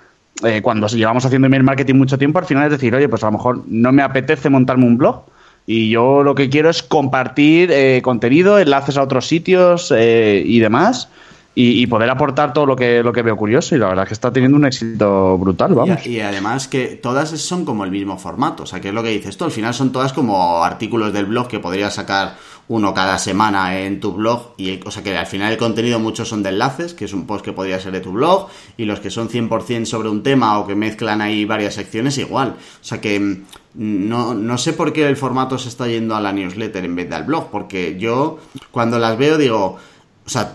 [0.43, 3.27] eh, cuando llevamos haciendo email marketing mucho tiempo, al final es decir, oye, pues a
[3.27, 5.25] lo mejor no me apetece montarme un blog.
[5.67, 10.59] Y yo lo que quiero es compartir eh, contenido, enlaces a otros sitios eh, y
[10.59, 11.09] demás,
[11.55, 13.77] y, y poder aportar todo lo que, lo que veo curioso.
[13.77, 16.05] Y la verdad es que está teniendo un éxito brutal, vamos.
[16.07, 18.65] Y, y además que todas son como el mismo formato.
[18.65, 19.45] O sea, que es lo que dices tú.
[19.45, 22.37] Al final son todas como artículos del blog que podrías sacar
[22.67, 24.55] uno cada semana en tu blog.
[24.57, 27.27] Y, o sea, que al final el contenido muchos son de enlaces, que es un
[27.27, 28.49] post que podría ser de tu blog.
[28.77, 32.57] Y los que son 100% sobre un tema o que mezclan ahí varias secciones, igual.
[32.59, 36.21] O sea, que mm, no, no sé por qué el formato se está yendo a
[36.21, 37.51] la newsletter en vez de al blog.
[37.51, 38.39] Porque yo
[38.73, 39.79] cuando las veo digo...
[40.27, 40.55] O sea,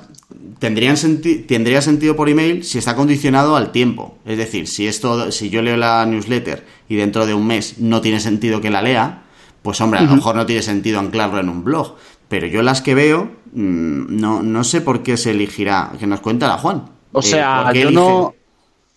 [0.60, 4.18] tendrían senti- tendría sentido por email si está condicionado al tiempo.
[4.26, 8.02] Es decir, si esto, si yo leo la newsletter y dentro de un mes no
[8.02, 9.24] tiene sentido que la lea,
[9.62, 11.96] pues hombre, a lo mejor no tiene sentido anclarlo en un blog.
[12.28, 15.92] Pero yo las que veo, mm, no, no sé por qué se elegirá.
[16.00, 16.84] Que nos cuenta la Juan.
[17.12, 18.34] O Eh, sea, ¿por qué yo no.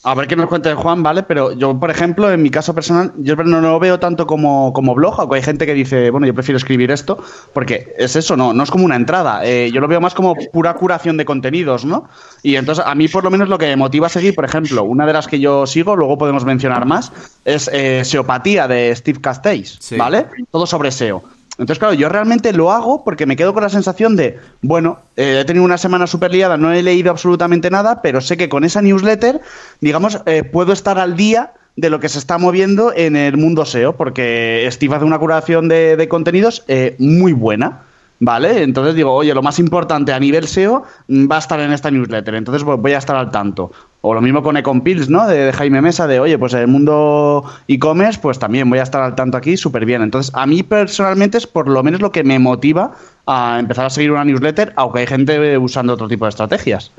[0.05, 1.23] A ver qué nos cuente Juan, ¿vale?
[1.23, 4.97] Pero yo, por ejemplo, en mi caso personal, yo no lo veo tanto como, como
[4.97, 8.53] blog, aunque hay gente que dice, bueno, yo prefiero escribir esto, porque es eso, no,
[8.53, 9.47] no es como una entrada.
[9.47, 12.09] Eh, yo lo veo más como pura curación de contenidos, ¿no?
[12.43, 14.83] Y entonces, a mí, por lo menos, lo que me motiva a seguir, por ejemplo,
[14.83, 17.13] una de las que yo sigo, luego podemos mencionar más,
[17.45, 19.97] es eh, Seopatía de Steve Castells, Sí.
[19.97, 20.27] ¿vale?
[20.51, 21.23] Todo sobre SEO.
[21.59, 25.41] Entonces, claro, yo realmente lo hago porque me quedo con la sensación de, bueno, eh,
[25.41, 28.65] he tenido una semana súper liada, no he leído absolutamente nada, pero sé que con
[28.65, 29.41] esa newsletter,
[29.81, 33.65] digamos, eh, puedo estar al día de lo que se está moviendo en el mundo
[33.67, 37.83] SEO, porque Steve hace una curación de, de contenidos eh, muy buena.
[38.25, 38.63] ¿Vale?
[38.63, 41.91] Entonces digo, oye, lo más importante a nivel SEO mm, va a estar en esta
[41.91, 43.73] newsletter, entonces pues, voy a estar al tanto.
[44.01, 45.27] O lo mismo con Ecompills, ¿no?
[45.27, 49.03] De, de Jaime Mesa, de oye, pues el mundo e-commerce, pues también voy a estar
[49.03, 50.03] al tanto aquí súper bien.
[50.03, 52.93] Entonces, a mí personalmente es por lo menos lo que me motiva
[53.27, 56.93] a empezar a seguir una newsletter, aunque hay gente eh, usando otro tipo de estrategias.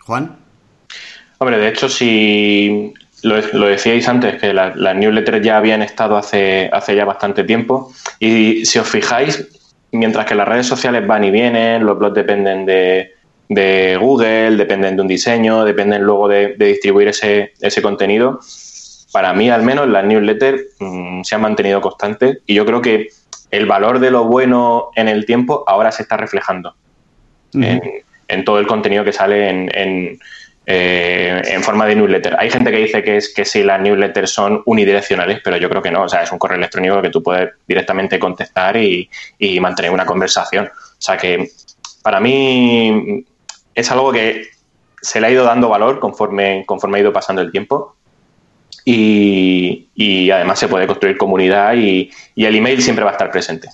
[0.00, 0.36] Juan.
[1.38, 6.16] Hombre, de hecho, si lo, lo decíais antes, que la- las newsletters ya habían estado
[6.16, 9.48] hace, hace ya bastante tiempo, y si os fijáis,
[9.92, 13.12] mientras que las redes sociales van y vienen, los blogs dependen de,
[13.48, 18.40] de Google, dependen de un diseño, dependen luego de, de distribuir ese, ese contenido,
[19.12, 23.08] para mí al menos las newsletters mm, se han mantenido constantes y yo creo que
[23.50, 26.76] el valor de lo bueno en el tiempo ahora se está reflejando
[27.52, 27.82] en,
[28.28, 30.20] en todo el contenido que sale en, en,
[30.72, 32.36] eh, en forma de newsletter.
[32.38, 35.82] Hay gente que dice que es que si las newsletters son unidireccionales, pero yo creo
[35.82, 36.04] que no.
[36.04, 40.06] O sea, es un correo electrónico que tú puedes directamente contestar y, y mantener una
[40.06, 40.66] conversación.
[40.66, 41.50] O sea que
[42.02, 43.24] para mí
[43.74, 44.48] es algo que
[45.02, 47.96] se le ha ido dando valor conforme, conforme ha ido pasando el tiempo.
[48.84, 53.68] Y, además se puede construir comunidad y, el email siempre va a estar presente.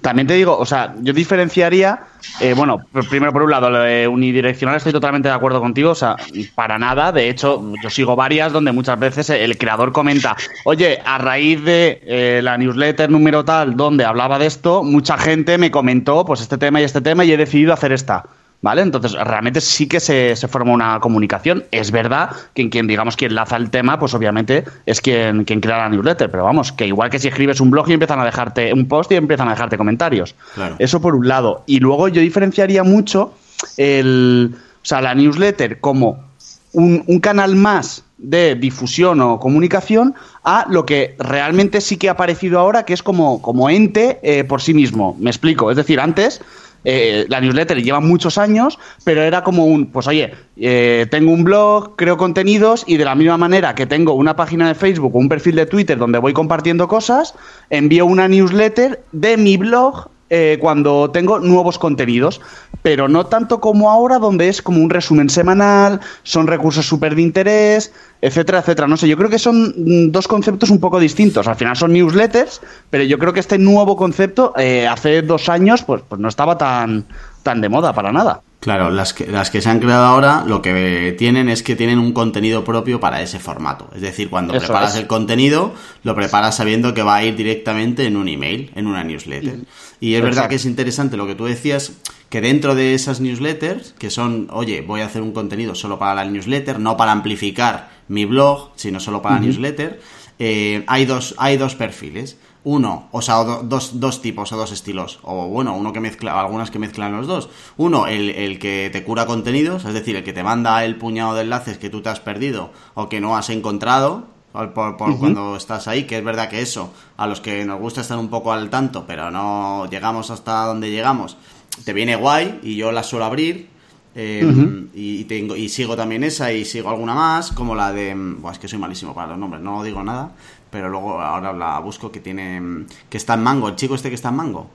[0.00, 2.00] También te digo, o sea, yo diferenciaría,
[2.40, 5.94] eh, bueno, pr- primero por un lado, lo unidireccional estoy totalmente de acuerdo contigo, o
[5.94, 6.16] sea,
[6.54, 11.18] para nada, de hecho, yo sigo varias donde muchas veces el creador comenta, oye, a
[11.18, 16.24] raíz de eh, la newsletter número tal donde hablaba de esto, mucha gente me comentó
[16.24, 18.24] pues este tema y este tema y he decidido hacer esta.
[18.64, 18.80] ¿Vale?
[18.80, 21.64] Entonces, realmente sí que se, se forma una comunicación.
[21.70, 25.76] Es verdad que quien, digamos, quien enlaza el tema, pues obviamente es quien, quien crea
[25.76, 26.30] la newsletter.
[26.30, 29.12] Pero vamos, que igual que si escribes un blog y empiezan a dejarte un post
[29.12, 30.34] y empiezan a dejarte comentarios.
[30.54, 30.76] Claro.
[30.78, 31.62] Eso por un lado.
[31.66, 33.34] Y luego yo diferenciaría mucho
[33.76, 36.24] el, o sea, la newsletter como
[36.72, 42.12] un, un canal más de difusión o comunicación a lo que realmente sí que ha
[42.12, 45.14] aparecido ahora, que es como, como ente eh, por sí mismo.
[45.20, 45.70] Me explico.
[45.70, 46.40] Es decir, antes
[46.84, 51.44] eh, la newsletter lleva muchos años, pero era como un, pues oye, eh, tengo un
[51.44, 55.28] blog, creo contenidos y de la misma manera que tengo una página de Facebook un
[55.28, 57.34] perfil de Twitter donde voy compartiendo cosas,
[57.70, 62.40] envío una newsletter de mi blog eh, cuando tengo nuevos contenidos,
[62.82, 67.22] pero no tanto como ahora, donde es como un resumen semanal, son recursos súper de
[67.22, 68.88] interés, etcétera, etcétera.
[68.88, 71.46] No sé, yo creo que son mm, dos conceptos un poco distintos.
[71.46, 72.60] Al final son newsletters,
[72.90, 76.58] pero yo creo que este nuevo concepto, eh, hace dos años, pues, pues no estaba
[76.58, 77.04] tan,
[77.42, 78.42] tan de moda para nada.
[78.64, 81.98] Claro, las que, las que se han creado ahora lo que tienen es que tienen
[81.98, 83.90] un contenido propio para ese formato.
[83.94, 85.02] Es decir, cuando Eso preparas es.
[85.02, 89.04] el contenido, lo preparas sabiendo que va a ir directamente en un email, en una
[89.04, 89.58] newsletter.
[90.00, 91.92] Y es verdad que es interesante lo que tú decías,
[92.30, 96.14] que dentro de esas newsletters, que son, oye, voy a hacer un contenido solo para
[96.14, 100.00] la newsletter, no para amplificar mi blog, sino solo para la newsletter,
[100.38, 102.38] eh, hay, dos, hay dos perfiles.
[102.64, 105.18] Uno, o sea, dos, dos tipos o dos estilos.
[105.22, 107.50] O bueno, uno que mezcla, algunas que mezclan los dos.
[107.76, 111.34] Uno, el, el que te cura contenidos, es decir, el que te manda el puñado
[111.34, 115.56] de enlaces que tú te has perdido o que no has encontrado por, por- cuando
[115.56, 118.52] estás ahí, que es verdad que eso, a los que nos gusta estar un poco
[118.52, 121.36] al tanto, pero no llegamos hasta donde llegamos,
[121.84, 123.68] te viene guay y yo la suelo abrir.
[124.14, 128.14] eh, y, tengo, y sigo también esa y sigo alguna más, como la de...
[128.14, 130.30] Buah, es que soy malísimo para los nombres, no digo nada,
[130.74, 132.84] pero luego ahora la busco que tiene...
[133.08, 134.68] que está en Mango, el chico este que está en Mango.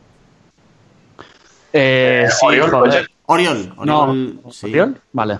[1.73, 3.11] Eh, sí, Oriol, joder.
[3.25, 4.67] Oriol, No, Oriol, sí.
[4.67, 5.01] ¿Oriol?
[5.11, 5.39] Vale.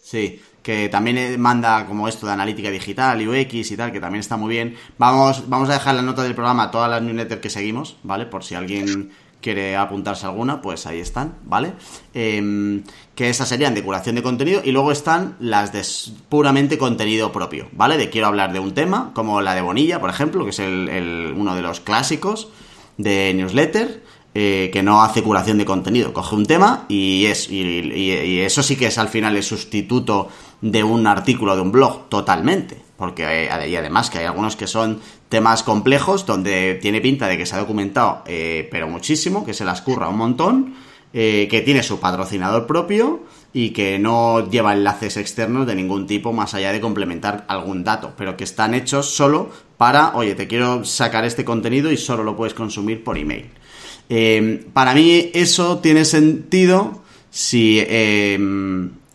[0.00, 4.20] Sí, que también eh, manda como esto de analítica digital, UX y tal, que también
[4.20, 4.76] está muy bien.
[4.98, 8.26] Vamos, vamos a dejar en la nota del programa todas las newsletters que seguimos, ¿vale?
[8.26, 9.10] Por si alguien
[9.42, 11.72] quiere apuntarse alguna, pues ahí están, ¿vale?
[12.14, 15.82] Em, que esas serían de curación de contenido y luego están las de
[16.28, 17.98] puramente contenido propio, ¿vale?
[17.98, 21.34] De quiero hablar de un tema, como la de Bonilla, por ejemplo, que es el,
[21.36, 22.48] uno de los clásicos
[22.96, 24.02] de newsletter,
[24.34, 26.14] eh, que no hace curación de contenido.
[26.14, 30.28] Coge un tema y es y eso sí que es al final el sustituto
[30.62, 32.81] de un artículo de un blog, totalmente.
[33.02, 37.36] Porque eh, y además que hay algunos que son temas complejos donde tiene pinta de
[37.36, 40.76] que se ha documentado, eh, pero muchísimo, que se las curra un montón,
[41.12, 46.32] eh, que tiene su patrocinador propio y que no lleva enlaces externos de ningún tipo
[46.32, 50.84] más allá de complementar algún dato, pero que están hechos solo para, oye, te quiero
[50.84, 53.46] sacar este contenido y solo lo puedes consumir por email.
[54.10, 58.38] Eh, para mí eso tiene sentido si, eh,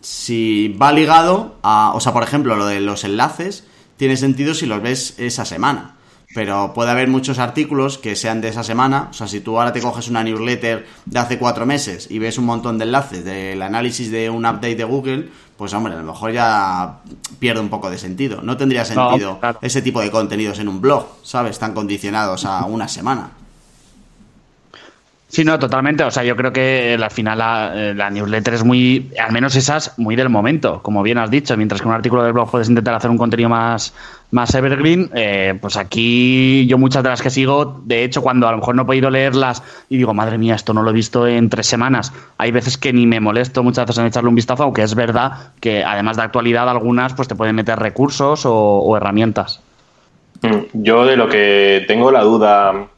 [0.02, 3.64] si va ligado a, o sea, por ejemplo, lo de los enlaces
[3.98, 5.96] tiene sentido si los ves esa semana.
[6.34, 9.08] Pero puede haber muchos artículos que sean de esa semana.
[9.10, 12.36] O sea, si tú ahora te coges una newsletter de hace cuatro meses y ves
[12.36, 16.04] un montón de enlaces del análisis de un update de Google, pues hombre, a lo
[16.04, 17.00] mejor ya
[17.38, 18.42] pierde un poco de sentido.
[18.42, 19.58] No tendría sentido claro.
[19.62, 21.58] ese tipo de contenidos en un blog, ¿sabes?
[21.58, 23.30] Tan condicionados a una semana.
[25.30, 26.04] Sí, no, totalmente.
[26.04, 29.56] O sea, yo creo que al final la, eh, la newsletter es muy, al menos
[29.56, 31.54] esas, muy del momento, como bien has dicho.
[31.54, 33.92] Mientras que un artículo del blog puedes intentar hacer un contenido más,
[34.30, 38.52] más evergreen, eh, pues aquí yo muchas de las que sigo, de hecho, cuando a
[38.52, 41.26] lo mejor no he podido leerlas y digo, madre mía, esto no lo he visto
[41.26, 44.62] en tres semanas, hay veces que ni me molesto muchas veces en echarle un vistazo,
[44.62, 48.96] aunque es verdad que además de actualidad algunas pues te pueden meter recursos o, o
[48.96, 49.60] herramientas.
[50.40, 52.88] Mm, Yo de lo que tengo la duda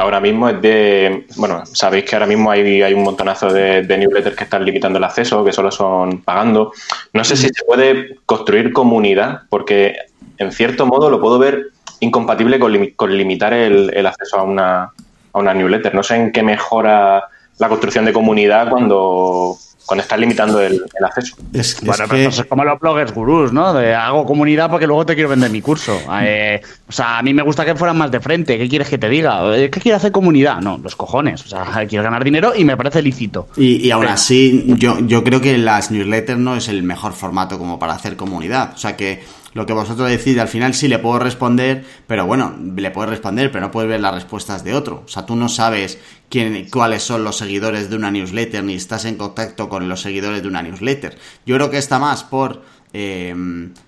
[0.00, 3.98] ahora mismo es de, bueno, sabéis que ahora mismo hay, hay un montonazo de, de
[3.98, 6.72] newsletters que están limitando el acceso, que solo son pagando.
[7.12, 9.96] No sé si se puede construir comunidad, porque
[10.38, 11.66] en cierto modo lo puedo ver
[12.00, 15.94] incompatible con, con limitar el, el acceso a una, a una newsletter.
[15.94, 17.24] No sé en qué mejora
[17.58, 19.58] la construcción de comunidad cuando,
[19.90, 21.34] cuando estás limitando el, el acceso.
[21.52, 23.72] Es, es Bueno, que- es como los bloggers gurús, ¿no?
[23.74, 25.98] De hago comunidad porque luego te quiero vender mi curso.
[26.22, 28.56] Eh, o sea, a mí me gusta que fueran más de frente.
[28.56, 29.56] ¿Qué quieres que te diga?
[29.56, 30.60] Eh, ¿Qué quiere hacer comunidad?
[30.60, 31.44] No, los cojones.
[31.44, 33.48] O sea, quiero ganar dinero y me parece lícito.
[33.56, 37.58] Y, y aún así, yo, yo creo que las newsletters no es el mejor formato
[37.58, 38.70] como para hacer comunidad.
[38.74, 42.56] O sea que lo que vosotros decís, al final sí le puedo responder, pero bueno,
[42.76, 45.02] le puedes responder, pero no puedes ver las respuestas de otro.
[45.04, 49.04] O sea, tú no sabes quién, cuáles son los seguidores de una newsletter, ni estás
[49.04, 51.18] en contacto con los seguidores de una newsletter.
[51.46, 53.34] Yo creo que está más por eh,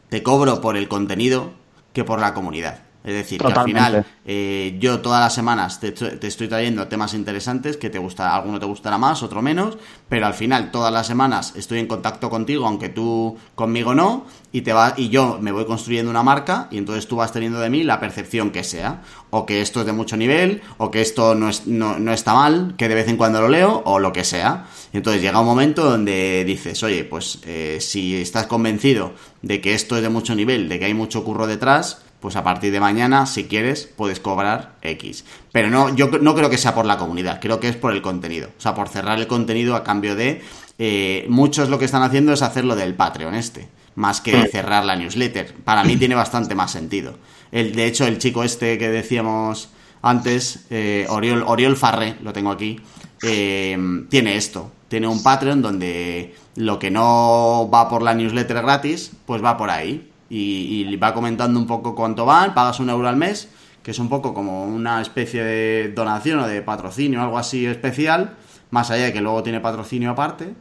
[0.08, 1.52] te cobro por el contenido
[1.92, 2.91] que por la comunidad.
[3.04, 7.14] Es decir, que al final eh, yo todas las semanas te, te estoy trayendo temas
[7.14, 9.76] interesantes que te gusta, alguno te gustará más, otro menos,
[10.08, 14.60] pero al final todas las semanas estoy en contacto contigo, aunque tú conmigo no, y
[14.60, 17.70] te va, y yo me voy construyendo una marca, y entonces tú vas teniendo de
[17.70, 21.34] mí la percepción que sea, o que esto es de mucho nivel, o que esto
[21.34, 24.12] no, es, no, no está mal, que de vez en cuando lo leo, o lo
[24.12, 24.66] que sea.
[24.92, 29.74] Y entonces llega un momento donde dices, oye, pues eh, si estás convencido de que
[29.74, 32.78] esto es de mucho nivel, de que hay mucho curro detrás, pues a partir de
[32.78, 35.24] mañana, si quieres, puedes cobrar X.
[35.50, 38.00] Pero no, yo no creo que sea por la comunidad, creo que es por el
[38.00, 38.48] contenido.
[38.56, 40.40] O sea, por cerrar el contenido a cambio de...
[40.78, 44.94] eh, muchos lo que están haciendo es hacerlo del Patreon este, más que cerrar la
[44.94, 45.52] newsletter.
[45.64, 47.18] Para mí tiene bastante más sentido.
[47.50, 49.70] El, de hecho, el chico este que decíamos
[50.00, 52.80] antes, eh, Oriol, Oriol Farré, lo tengo aquí,
[53.24, 53.76] eh,
[54.08, 54.70] tiene esto.
[54.86, 59.70] Tiene un Patreon donde lo que no va por la newsletter gratis, pues va por
[59.70, 63.48] ahí y, va comentando un poco cuánto van, pagas un euro al mes,
[63.82, 68.36] que es un poco como una especie de donación o de patrocinio, algo así especial,
[68.70, 70.54] más allá de que luego tiene patrocinio aparte,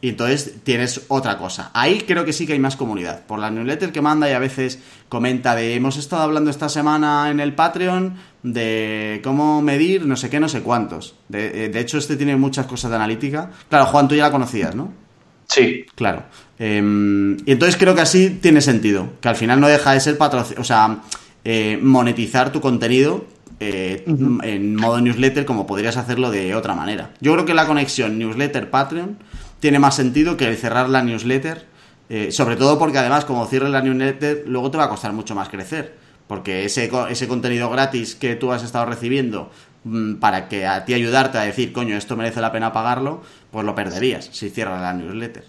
[0.00, 1.70] y entonces tienes otra cosa.
[1.74, 3.24] Ahí creo que sí que hay más comunidad.
[3.24, 7.30] Por la newsletter que manda y a veces comenta de hemos estado hablando esta semana
[7.30, 11.14] en el Patreon de cómo medir no sé qué, no sé cuántos.
[11.28, 13.52] De, de hecho, este tiene muchas cosas de analítica.
[13.68, 15.01] Claro, Juan, tú ya la conocías, ¿no?
[15.48, 15.84] Sí.
[15.94, 16.24] Claro.
[16.58, 19.08] Em, y entonces creo que así tiene sentido.
[19.20, 20.60] Que al final no deja de ser patrocinio.
[20.60, 20.98] O sea,
[21.44, 23.24] eh, monetizar tu contenido
[23.60, 27.10] eh, en modo newsletter como podrías hacerlo de otra manera.
[27.20, 29.18] Yo creo que la conexión newsletter-Patreon
[29.60, 31.66] tiene más sentido que el cerrar la newsletter.
[32.08, 35.34] eh, sobre todo porque además, como cierres la newsletter, luego te va a costar mucho
[35.34, 35.96] más crecer.
[36.26, 39.50] Porque ese, co- ese contenido gratis que tú has estado recibiendo
[39.84, 43.22] mm, para que a ti ayudarte a decir, coño, esto merece la pena pagarlo,
[43.52, 45.44] pues lo perderías si cierras la newsletter.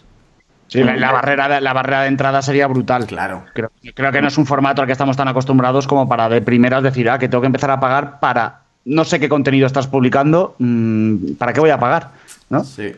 [0.67, 3.05] Sí, la, la barrera de, la barrera de entrada sería brutal.
[3.07, 3.45] Claro.
[3.53, 6.41] Creo, creo que no es un formato al que estamos tan acostumbrados como para de
[6.41, 9.87] primeras decir, ah, que tengo que empezar a pagar para no sé qué contenido estás
[9.87, 12.09] publicando, mm, ¿para qué voy a pagar?
[12.49, 12.63] ¿No?
[12.63, 12.91] Sí.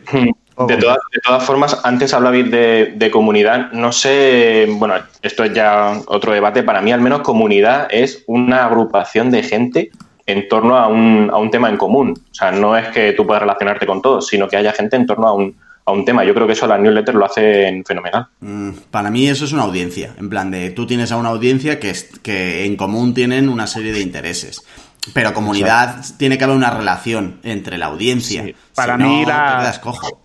[0.66, 3.70] De todas, de todas formas, antes hablabais de, de comunidad.
[3.72, 6.62] No sé, bueno, esto es ya otro debate.
[6.62, 9.90] Para mí, al menos, comunidad es una agrupación de gente
[10.26, 12.14] en torno a un, a un tema en común.
[12.30, 15.06] O sea, no es que tú puedas relacionarte con todos, sino que haya gente en
[15.06, 15.54] torno a un,
[15.84, 16.24] a un tema.
[16.24, 18.26] Yo creo que eso la newsletter lo hacen fenomenal.
[18.40, 21.78] Mm, Para mí eso es una audiencia, en plan de tú tienes a una audiencia
[21.78, 24.62] que, es- que en común tienen una serie de intereses.
[25.14, 28.42] Pero comunidad tiene que haber una relación entre la audiencia.
[28.42, 28.54] Sí.
[28.74, 30.22] Para Si no, mí la- te quedas cojo.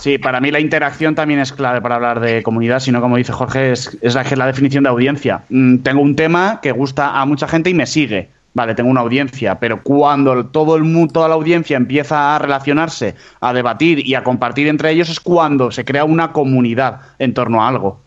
[0.00, 3.32] Sí, para mí la interacción también es clave para hablar de comunidad, sino como dice
[3.32, 5.42] Jorge, es, es la, que es la definición de audiencia.
[5.48, 8.28] Mm, tengo un tema que gusta a mucha gente y me sigue.
[8.52, 13.14] Vale, tengo una audiencia, pero cuando todo el mundo, toda la audiencia empieza a relacionarse,
[13.40, 17.62] a debatir y a compartir entre ellos, es cuando se crea una comunidad en torno
[17.62, 18.00] a algo.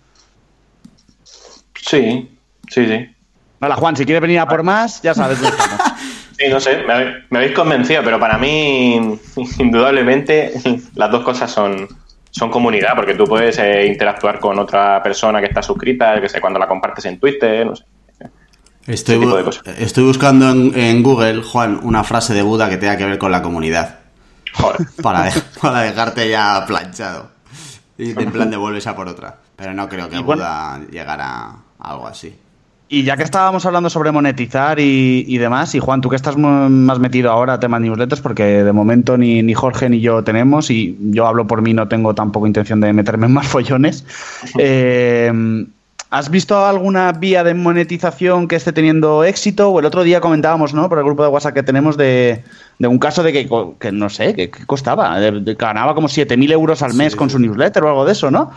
[1.76, 2.30] Sí,
[2.70, 3.10] sí, sí.
[3.62, 5.40] Hola Juan, si quieres venir a por más, ya sabes.
[6.36, 6.84] Sí, no sé,
[7.30, 8.96] me habéis convencido, pero para mí,
[9.60, 10.52] indudablemente,
[10.96, 11.88] las dos cosas son,
[12.32, 16.42] son comunidad, porque tú puedes eh, interactuar con otra persona que está suscrita, que sé,
[16.42, 17.86] cuando la compartes en Twitter, no sé.
[18.88, 19.64] Estoy, bu- cosas.
[19.80, 23.32] estoy buscando en, en Google, Juan, una frase de Buda que tenga que ver con
[23.32, 24.00] la comunidad.
[24.54, 24.82] Joder.
[25.02, 27.32] Para, de- para dejarte ya planchado.
[27.98, 29.38] Y en plan de vuelves a por otra.
[29.56, 32.36] Pero no creo que bueno- Buda llegara a algo así.
[32.90, 36.38] Y ya que estábamos hablando sobre monetizar y, y demás, y Juan, tú que estás
[36.38, 40.70] más metido ahora a tema newsletters, porque de momento ni, ni Jorge ni yo tenemos,
[40.70, 44.06] y yo hablo por mí, no tengo tampoco intención de meterme en más follones.
[44.60, 45.32] Eh,
[46.16, 49.70] ¿Has visto alguna vía de monetización que esté teniendo éxito?
[49.70, 50.88] O el otro día comentábamos, ¿no?
[50.88, 52.44] Por el grupo de WhatsApp que tenemos de,
[52.78, 53.50] de un caso de que,
[53.80, 57.18] que no sé, que, que costaba, de- de- ganaba como 7.000 euros al mes Sí,
[57.18, 58.52] con su newsletter o algo de eso, ¿no?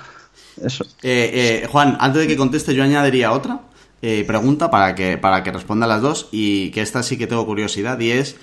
[0.62, 0.84] Eso.
[1.02, 3.60] Eh, eh, Juan, antes de que conteste, yo añadiría otra
[4.02, 7.46] eh, pregunta para que, para que responda las dos y que esta sí que tengo
[7.46, 8.36] curiosidad y es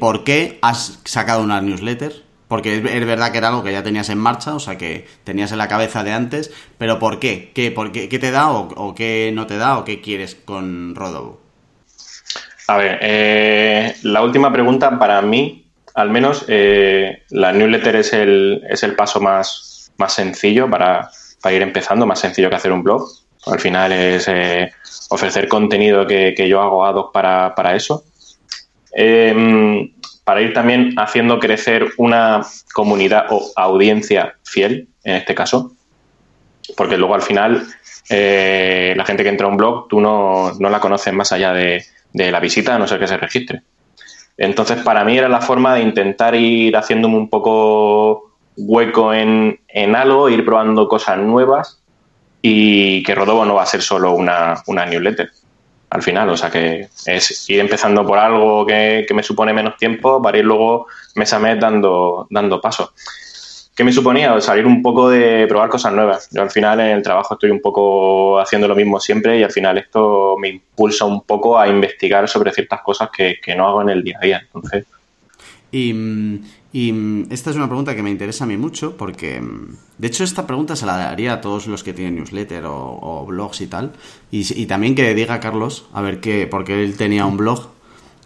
[0.00, 2.24] ¿por qué has sacado una newsletter?
[2.50, 5.52] Porque es, verdad que era algo que ya tenías en marcha, o sea que tenías
[5.52, 7.52] en la cabeza de antes, pero ¿por qué?
[7.54, 11.40] ¿Qué, por qué, te da o, qué no te da o qué quieres con Rodobo?
[12.66, 18.64] A ver, eh, la última pregunta para mí, al menos, eh, la newsletter es el,
[18.68, 21.08] es el paso más, más sencillo para,
[21.40, 23.08] para ir empezando, más sencillo que hacer un blog.
[23.46, 24.72] Al final es eh,
[25.10, 28.02] ofrecer contenido que, que yo hago ad hoc para, para eso.
[28.92, 29.92] Eh,
[30.30, 35.72] para ir también haciendo crecer una comunidad o audiencia fiel, en este caso,
[36.76, 37.66] porque luego al final
[38.08, 41.52] eh, la gente que entra a un blog tú no, no la conoces más allá
[41.52, 43.62] de, de la visita, a no ser que se registre.
[44.36, 49.96] Entonces, para mí era la forma de intentar ir haciéndome un poco hueco en, en
[49.96, 51.82] algo, ir probando cosas nuevas
[52.40, 55.28] y que Rodobo no va a ser solo una, una newsletter
[55.90, 56.30] al final.
[56.30, 60.38] O sea que es ir empezando por algo que, que me supone menos tiempo para
[60.38, 60.86] ir luego
[61.16, 62.90] mes a mes dando, dando pasos.
[63.74, 64.38] ¿Qué me suponía?
[64.40, 66.28] Salir un poco de probar cosas nuevas.
[66.32, 69.50] Yo al final en el trabajo estoy un poco haciendo lo mismo siempre y al
[69.50, 73.82] final esto me impulsa un poco a investigar sobre ciertas cosas que, que no hago
[73.82, 74.42] en el día a día.
[74.42, 74.84] Entonces,
[75.70, 79.40] Y, mm, y, mm, esta es una pregunta que me interesa a mí mucho porque,
[79.40, 83.24] mm, de hecho, esta pregunta se la daría a todos los que tienen newsletter o,
[83.26, 83.92] blogs y tal.
[84.30, 87.70] Y, y también que diga a Carlos, a ver qué, porque él tenía un blog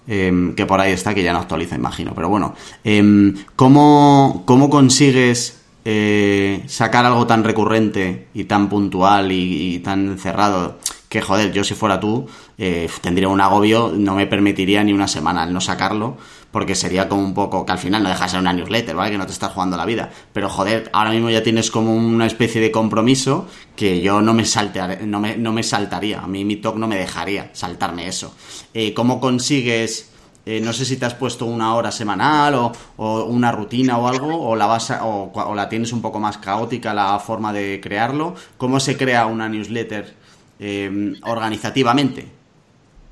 [0.06, 2.12] em, que por ahí está, que ya no actualiza, imagino.
[2.14, 9.74] Pero bueno, em, ¿cómo, ¿cómo consigues eh, sacar algo tan recurrente y tan puntual y,
[9.74, 10.78] y tan cerrado?
[11.08, 12.26] Que joder, yo si fuera tú,
[12.56, 16.16] eh, tendría un agobio, no me permitiría ni una semana el no sacarlo,
[16.54, 19.10] porque sería como un poco que al final no dejas de ser una newsletter, ¿vale?
[19.10, 20.08] Que no te estás jugando la vida.
[20.32, 24.44] Pero joder, ahora mismo ya tienes como una especie de compromiso que yo no me
[24.44, 26.20] saltear- no me, no me saltaría.
[26.20, 28.32] A mí mi talk no me dejaría saltarme eso.
[28.72, 30.12] Eh, ¿Cómo consigues
[30.46, 34.46] eh, no sé si te has puesto una hora semanal o, una rutina o algo,
[34.48, 38.34] o la, vas o, o la tienes un poco más caótica la forma de crearlo.
[38.58, 40.14] ¿Cómo se crea una newsletter
[40.60, 42.28] eh, organizativamente?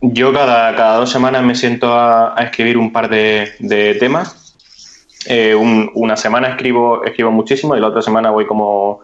[0.04, 4.56] Yo cada, cada dos semanas me siento a, a escribir un par de, de temas.
[5.26, 9.00] Eh, un- una semana escribo, escribo muchísimo y la otra semana voy como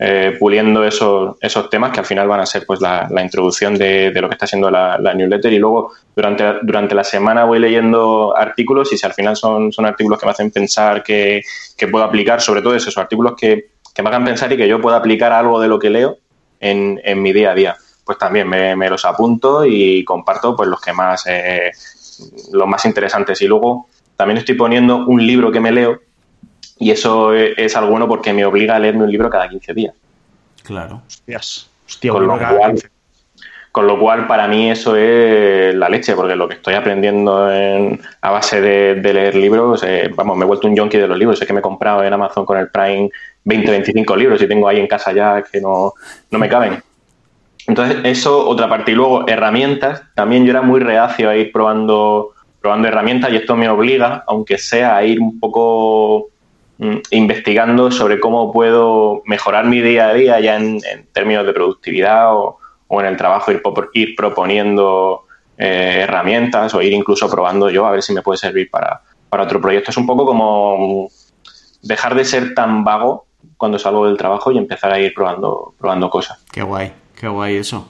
[0.00, 3.78] eh, puliendo esos, esos temas que al final van a ser pues la, la introducción
[3.78, 7.44] de, de lo que está siendo la, la newsletter y luego durante, durante la semana
[7.44, 11.42] voy leyendo artículos y si al final son, son artículos que me hacen pensar que,
[11.76, 14.80] que puedo aplicar, sobre todo esos artículos que, que me hagan pensar y que yo
[14.80, 16.16] pueda aplicar algo de lo que leo
[16.58, 17.76] en, en mi día a día.
[18.10, 21.70] Pues también me, me los apunto y comparto pues los que más eh,
[22.50, 23.40] los más interesantes.
[23.40, 23.86] Y luego
[24.16, 26.00] también estoy poniendo un libro que me leo
[26.80, 29.74] y eso es, es algo bueno porque me obliga a leerme un libro cada 15
[29.74, 29.94] días.
[30.64, 31.02] Claro.
[31.06, 31.70] Hostias.
[31.86, 32.88] Hostia, Con lo, cual, 15.
[33.70, 38.00] con lo cual, para mí eso es la leche, porque lo que estoy aprendiendo en-
[38.22, 41.16] a base de, de leer libros, eh, vamos, me he vuelto un junkie de los
[41.16, 41.38] libros.
[41.38, 43.08] Sé que me he comprado en Amazon con el Prime
[43.44, 45.94] 20, 25 libros y tengo ahí en casa ya que no,
[46.32, 46.82] no me caben.
[47.66, 48.92] Entonces, eso, otra parte.
[48.92, 50.02] Y luego, herramientas.
[50.14, 54.58] También yo era muy reacio a ir probando, probando herramientas y esto me obliga, aunque
[54.58, 56.28] sea, a ir un poco
[56.78, 60.80] mm, investigando sobre cómo puedo mejorar mi día a día ya en,
[61.12, 62.58] términos de productividad o,
[62.90, 63.62] en el trabajo, ir,
[63.94, 65.22] ir proponiendo
[65.56, 69.44] eh, herramientas o ir incluso probando yo a ver si me puede servir para, para
[69.44, 69.90] otro proyecto.
[69.90, 71.08] Es un poco como
[71.82, 76.10] dejar de ser tan vago cuando salgo del trabajo y empezar a ir probando, probando
[76.10, 76.44] cosas.
[76.50, 77.86] Qué guay, qué guay eso.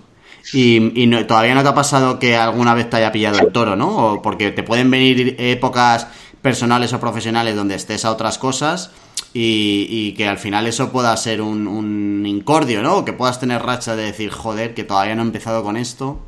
[0.53, 3.53] Y, y no- todavía no te ha pasado que alguna vez te haya pillado el
[3.53, 4.15] toro, ¿no?
[4.15, 6.07] O porque te pueden venir épocas
[6.43, 8.91] personales o profesionales donde estés a otras cosas
[9.35, 12.97] y, y que al final eso pueda ser un, un incordio, ¿no?
[12.99, 16.19] O que puedas tener racha de decir, joder, que todavía no he empezado con esto.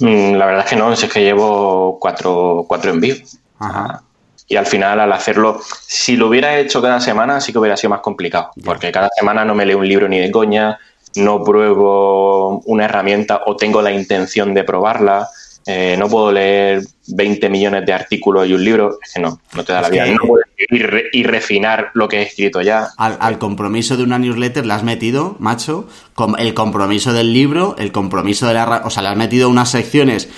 [0.00, 3.38] Mm, La verdad es que no, es que llevo cuatro, cuatro envíos.
[3.58, 4.02] Ajá.
[4.48, 7.90] Y al final, al hacerlo, si lo hubiera hecho cada semana, sí que hubiera sido
[7.90, 8.50] más complicado.
[8.64, 10.76] Porque cada semana no me leo un libro ni de coña,
[11.16, 15.28] no pruebo una herramienta o tengo la intención de probarla.
[15.66, 18.98] eh, no puedo leer 20 millones de artículos y un libro.
[19.04, 20.06] Es que no, no te da Es la vida.
[20.06, 22.88] No puedes ir re- y refinar lo que he escrito ya.
[22.96, 27.76] Al, al compromiso de una newsletter le has metido, macho, com- el compromiso del libro,
[27.78, 28.82] el compromiso de la...
[28.84, 30.28] O sea, le has metido unas secciones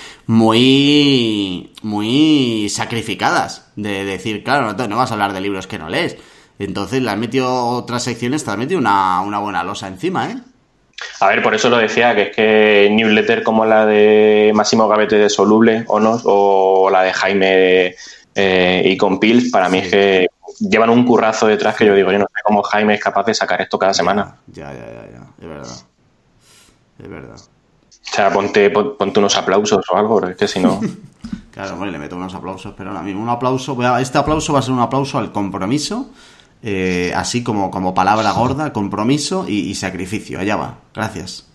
[0.73, 1.71] muy...
[1.81, 3.67] muy sacrificadas.
[3.75, 6.17] De decir, claro, no, te- no vas a hablar de libros que no lees.
[6.59, 10.37] Entonces le has metido otras secciones, te has metido una, una buena losa encima, ¿eh?
[11.19, 15.17] A ver, por eso lo decía, que es que newsletter como la de Máximo Gavete
[15.17, 17.95] de Soluble o no, o la de Jaime
[18.35, 20.27] eh, y con Pils, para mí es que
[20.59, 23.33] llevan un currazo detrás que yo digo, yo no sé cómo Jaime es capaz de
[23.33, 24.35] sacar esto cada semana.
[24.47, 25.27] Ya, ya, ya, ya.
[25.41, 25.77] Es verdad.
[26.99, 27.35] Es verdad.
[27.37, 30.79] O sea, ponte, pon- ponte unos aplausos o algo, es que si no...
[31.51, 34.61] Claro, bueno, le meto unos aplausos, pero ahora mismo un aplauso, este aplauso va a
[34.63, 36.09] ser un aplauso al compromiso,
[36.63, 41.45] eh, así como, como palabra gorda, compromiso y, y sacrificio, allá va, gracias.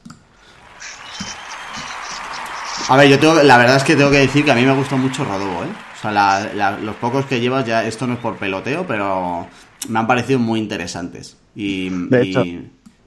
[2.89, 4.75] A ver, yo tengo, la verdad es que tengo que decir que a mí me
[4.75, 5.69] gusta mucho Rodobo, ¿eh?
[5.97, 9.47] O sea, la- la- los pocos que llevas ya, esto no es por peloteo, pero
[9.89, 11.37] me han parecido muy interesantes.
[11.55, 12.45] Y, De hecho.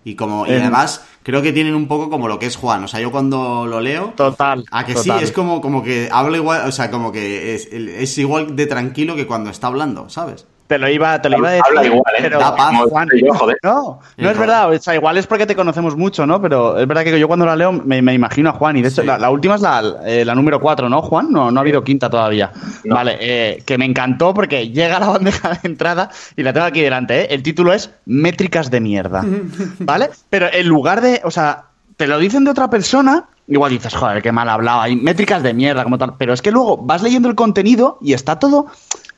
[0.03, 2.83] y como, y además, creo que tienen un poco como lo que es Juan.
[2.83, 4.65] O sea, yo cuando lo leo, Total.
[4.71, 5.19] a que total.
[5.19, 8.67] sí, es como, como que habla igual, o sea, como que es, es igual de
[8.67, 10.45] tranquilo que cuando está hablando, ¿sabes?
[10.71, 11.65] Te lo iba, te lo iba a decir.
[11.67, 12.19] Habla igual, ¿eh?
[12.21, 13.57] pero- Da paz, Como Juan, yo, joder.
[13.61, 14.71] no, no es verdad.
[14.71, 16.41] O sea, igual es porque te conocemos mucho, ¿no?
[16.41, 18.77] Pero es verdad que yo cuando la leo me, me imagino a Juan.
[18.77, 19.07] Y de hecho, Sí.
[19.07, 21.29] la, la última es la, eh, la número 4, ¿no, Juan?
[21.29, 22.51] No, no ha habido quinta todavía.
[22.85, 22.95] No.
[22.95, 26.65] Vale, eh, que me encantó porque llega a la bandeja de entrada y la tengo
[26.67, 27.27] aquí delante, ¿eh?
[27.31, 29.25] El título es Métricas de mierda.
[29.79, 30.09] ¿Vale?
[30.29, 31.19] Pero en lugar de.
[31.25, 31.65] O sea,
[31.97, 33.25] te lo dicen de otra persona.
[33.47, 36.13] Igual dices, joder, qué mal hablado, hay métricas de mierda, como tal.
[36.17, 38.67] Pero es que luego vas leyendo el contenido y está todo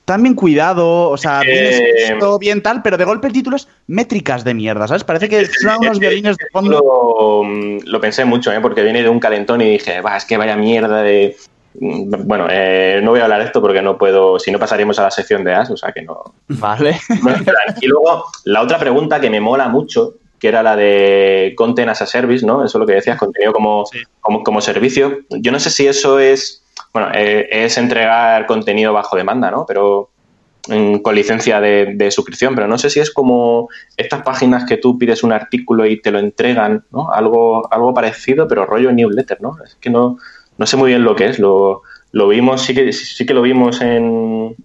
[0.06, 3.56] tan bien cuidado, o sea, bien Eh, escrito, bien tal, pero de golpe el título
[3.56, 5.04] es métricas de mierda, ¿sabes?
[5.04, 6.80] Parece que suenan unos violines de fondo.
[6.80, 8.60] Lo, mm, lo pensé mucho, ¿eh?
[8.60, 11.36] porque viene de un calentón y dije, va, es que vaya mierda de...
[11.80, 15.00] Mm, Bueno, eh, no voy a hablar de esto porque no puedo, si no pasaríamos
[15.00, 16.22] a la sección de as, o sea que no...
[16.50, 17.00] Vale.
[17.82, 22.02] Y luego, la otra pregunta que me mola mucho, que era la de content as
[22.02, 22.66] a service, ¿no?
[22.66, 24.00] Eso es lo que decías, contenido como, Sí.
[24.20, 25.20] como, como servicio.
[25.30, 26.63] Yo no sé si eso es,
[26.94, 29.66] bueno, eh, es entregar contenido bajo demanda, ¿no?
[29.66, 30.10] Pero
[30.66, 33.68] con licencia de, de suscripción, pero no sé si es como
[33.98, 37.12] estas páginas que tú pides un artículo y te lo entregan, ¿no?
[37.12, 39.58] Algo, algo parecido, pero rollo newsletter, ¿no?
[39.62, 40.18] Es que no,
[40.58, 41.38] no sé muy bien lo que es.
[41.38, 41.82] Lo,
[42.14, 44.56] lo vimos, sí que, sí que lo vimos en...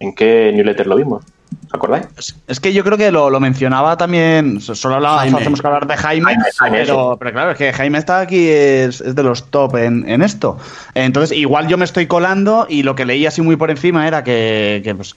[0.00, 1.24] ¿En qué newsletter lo vimos?
[1.72, 2.06] Acordáis?
[2.46, 6.36] Es, que yo creo que lo, mencionaba también, solo hablaba, hacemos que hablar de Jaime,
[6.70, 10.58] pero, claro, es que Jaime está aquí, es, de los top en, esto.
[10.94, 14.24] Entonces, igual yo me estoy colando y lo que leí así muy por encima era
[14.24, 15.16] que, que, pues,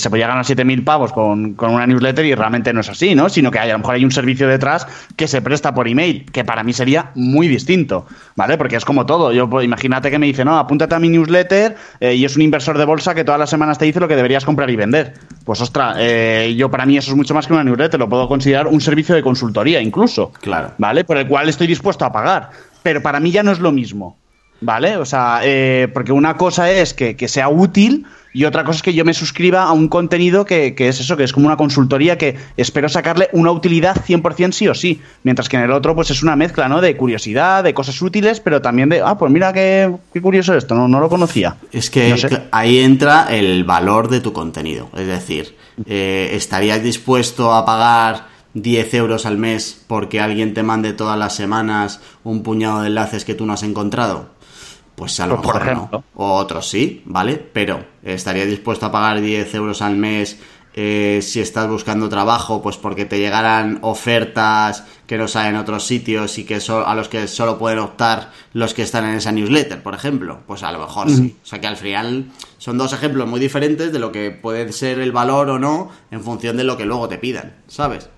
[0.00, 3.28] se podía ganar 7.000 pavos con, una newsletter y realmente no es así, ¿no?
[3.28, 4.86] Sino que hay, a lo mejor hay un servicio detrás
[5.16, 8.58] que se presta por email, que para mí sería muy distinto, ¿vale?
[8.58, 9.32] Porque es como todo.
[9.32, 12.42] Yo, pues, imagínate que me dice, no, apúntate a mi newsletter eh, y es un
[12.42, 15.14] inversor de bolsa que todas las semanas te dice lo que deberías comprar y vender.
[15.44, 18.28] Pues ostras, eh, yo para mí eso es mucho más que una newsletter, lo puedo
[18.28, 20.32] considerar un servicio de consultoría incluso.
[20.40, 20.72] Claro.
[20.78, 21.04] ¿Vale?
[21.04, 22.50] Por el cual estoy dispuesto a pagar.
[22.82, 24.16] Pero para mí ya no es lo mismo.
[24.60, 24.96] ¿Vale?
[24.96, 28.82] O sea, eh, porque una cosa es que, que sea útil y otra cosa es
[28.82, 32.16] que yo me suscriba a un contenido que, es eso, que es como una consultoría
[32.16, 35.00] que espero sacarle una utilidad 100% sí o sí.
[35.24, 36.80] Mientras que en el otro, pues es una mezcla, ¿no?
[36.80, 39.92] De curiosidad, de cosas útiles, pero también de, ah, pues mira qué,
[40.22, 41.56] curioso esto, no, no lo conocía.
[41.72, 42.14] Es que
[42.52, 44.88] ahí entra el valor de tu contenido.
[44.96, 45.56] Es decir,
[45.86, 51.34] eh, ¿estarías dispuesto a pagar 10 euros al mes porque alguien te mande todas las
[51.34, 54.30] semanas un puñado de enlaces que tú no has encontrado?
[54.94, 56.04] Pues a lo pues, mejor no.
[56.14, 57.36] O otros sí, ¿vale?
[57.36, 60.38] Pero estaría dispuesto a pagar 10 euros al mes
[60.72, 65.84] eh, si estás buscando trabajo, pues porque te llegaran ofertas que no salen en otros
[65.84, 69.82] sitios y que a los que solo pueden optar los que están en esa newsletter,
[69.82, 70.40] por ejemplo.
[70.46, 71.36] Pues a lo mejor sí.
[71.42, 75.00] O sea que al final son dos ejemplos muy diferentes de lo que puede ser
[75.00, 78.08] el valor o no en función de lo que luego te pidan, ¿sabes?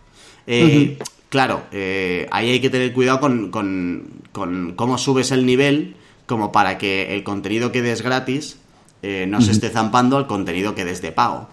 [0.47, 6.53] Eh, claro, eh, ahí hay que tener cuidado con, con cómo subes el nivel como
[6.53, 8.59] para que el contenido que des gratis
[9.03, 11.49] eh, no se esté zampando al contenido que des de pago.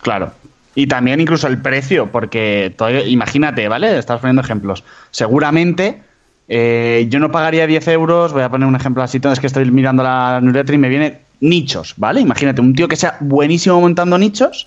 [0.00, 0.32] Claro.
[0.74, 2.72] Y también incluso el precio, porque
[3.06, 3.98] imagínate, ¿vale?
[3.98, 4.84] Estás poniendo ejemplos.
[5.10, 6.00] Seguramente
[6.48, 9.68] eh, yo no pagaría 10 euros, voy a poner un ejemplo así, es que estoy
[9.70, 12.20] mirando la newsletter y me viene nichos, ¿vale?
[12.20, 14.64] Imagínate, un tío que sea buenísimo montando nichos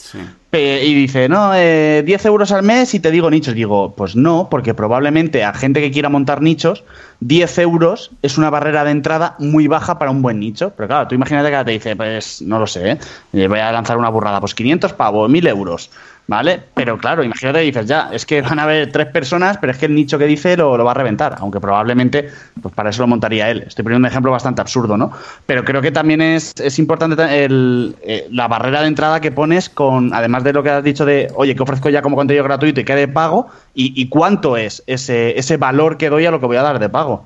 [0.59, 3.55] y dice, no, 10 eh, euros al mes y te digo nichos.
[3.55, 6.83] Digo, pues no, porque probablemente a gente que quiera montar nichos,
[7.21, 10.73] 10 euros es una barrera de entrada muy baja para un buen nicho.
[10.77, 12.99] Pero claro, tú imagínate que te dice, pues no lo sé,
[13.33, 13.47] ¿eh?
[13.47, 15.89] voy a lanzar una burrada, pues 500 pavos, 1000 euros.
[16.25, 16.63] ¿Vale?
[16.73, 19.87] Pero claro, imagínate dices, ya, es que van a haber tres personas, pero es que
[19.87, 22.29] el nicho que dice lo, va a reventar, aunque probablemente,
[22.61, 23.65] pues para eso lo montaría él.
[23.67, 25.11] Estoy poniendo un ejemplo bastante absurdo, ¿no?
[25.45, 29.67] Pero creo que también es, es importante el, eh, la barrera de entrada que pones
[29.67, 32.81] con, además de lo que has dicho de, oye, que ofrezco ya como contenido gratuito
[32.81, 36.39] y que de pago, y, y cuánto es ese, ese valor que doy a lo
[36.39, 37.25] que voy a dar de pago.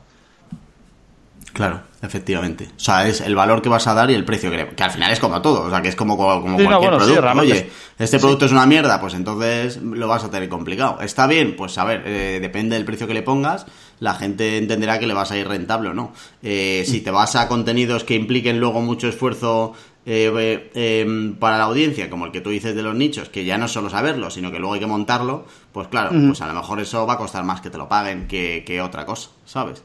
[1.57, 2.69] Claro, efectivamente.
[2.77, 4.91] O sea, es el valor que vas a dar y el precio que, que al
[4.91, 5.63] final es como todo.
[5.63, 7.31] O sea, que es como, como cualquier producto.
[7.39, 11.01] Oye, este producto es una mierda, pues entonces lo vas a tener complicado.
[11.01, 11.55] ¿Está bien?
[11.55, 13.65] Pues a ver, eh, depende del precio que le pongas,
[13.99, 16.13] la gente entenderá que le vas a ir rentable o no.
[16.43, 19.73] Eh, si te vas a contenidos que impliquen luego mucho esfuerzo
[20.09, 23.57] eh, em, para la audiencia, como el que tú dices de los nichos, que ya
[23.57, 26.53] no es solo saberlo, sino que luego hay que montarlo, pues claro, pues a lo
[26.53, 29.83] mejor eso va a costar más que te lo paguen que, que otra cosa, ¿sabes?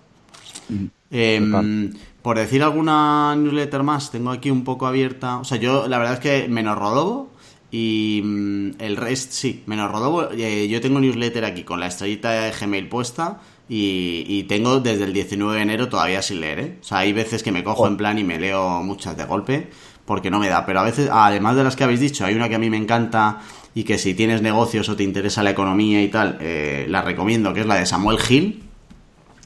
[1.10, 1.92] Em,
[2.22, 5.38] por decir alguna newsletter más, tengo aquí un poco abierta.
[5.38, 7.32] O sea, yo la verdad es que menos Rodobo
[7.72, 10.30] y mm, el resto, sí, menos Rodobo.
[10.30, 15.12] Eh, yo tengo newsletter aquí con la estrellita de Gmail puesta y, tengo desde el
[15.12, 16.58] 19 de enero todavía sin leer.
[16.60, 16.78] ¿eh?
[16.80, 19.68] O sea, hay veces que me cojo en plan y me leo muchas de golpe
[20.12, 20.66] porque no me da.
[20.66, 22.76] Pero a veces, además de las que habéis dicho, hay una que a mí me
[22.76, 23.38] encanta
[23.74, 27.54] y que si tienes negocios o te interesa la economía y tal, eh, la recomiendo,
[27.54, 28.62] que es la de Samuel Gil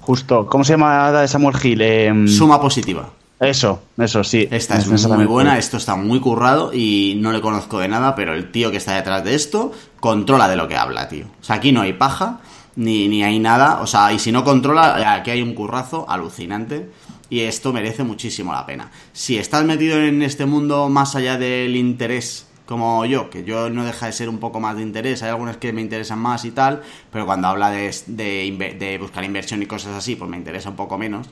[0.01, 1.81] Justo, ¿cómo se llama la de Samuel Hill?
[1.83, 3.11] Em, Suma positiva.
[3.39, 4.49] Eso, eso, sí.
[4.51, 8.35] Esta es, muy buena, esto está muy currado y no le conozco de nada, pero
[8.35, 11.27] el tío que está detrás de esto controla de lo que habla, tío.
[11.41, 12.41] O sea, aquí no hay paja,
[12.77, 16.91] ni, ni hay nada, o sea, y si no controla, aquí hay un currazo alucinante
[17.29, 18.91] y esto merece muchísimo la pena.
[19.12, 23.85] Si estás metido en este mundo más allá del interés como yo, que yo no
[23.85, 26.51] deja de ser un poco más de interés, hay algunas que me interesan más y
[26.51, 30.77] tal, pero cuando habla de, de, buscar inversión y cosas así, pues me interesa un
[30.77, 31.29] poco menos.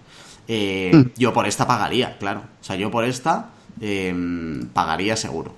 [0.47, 1.11] Eh, hmm.
[1.17, 2.43] Yo por esta pagaría, claro.
[2.61, 5.55] O sea, yo por esta em, pagaría seguro.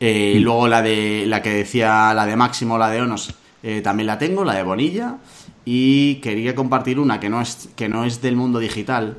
[0.00, 0.42] Eh, y hmm.
[0.42, 4.18] luego la de la que decía, la de Máximo, la de Onos, eh, también la
[4.18, 5.18] tengo, la de Bonilla.
[5.64, 9.18] Y quería compartir una que no es, que no es del mundo digital,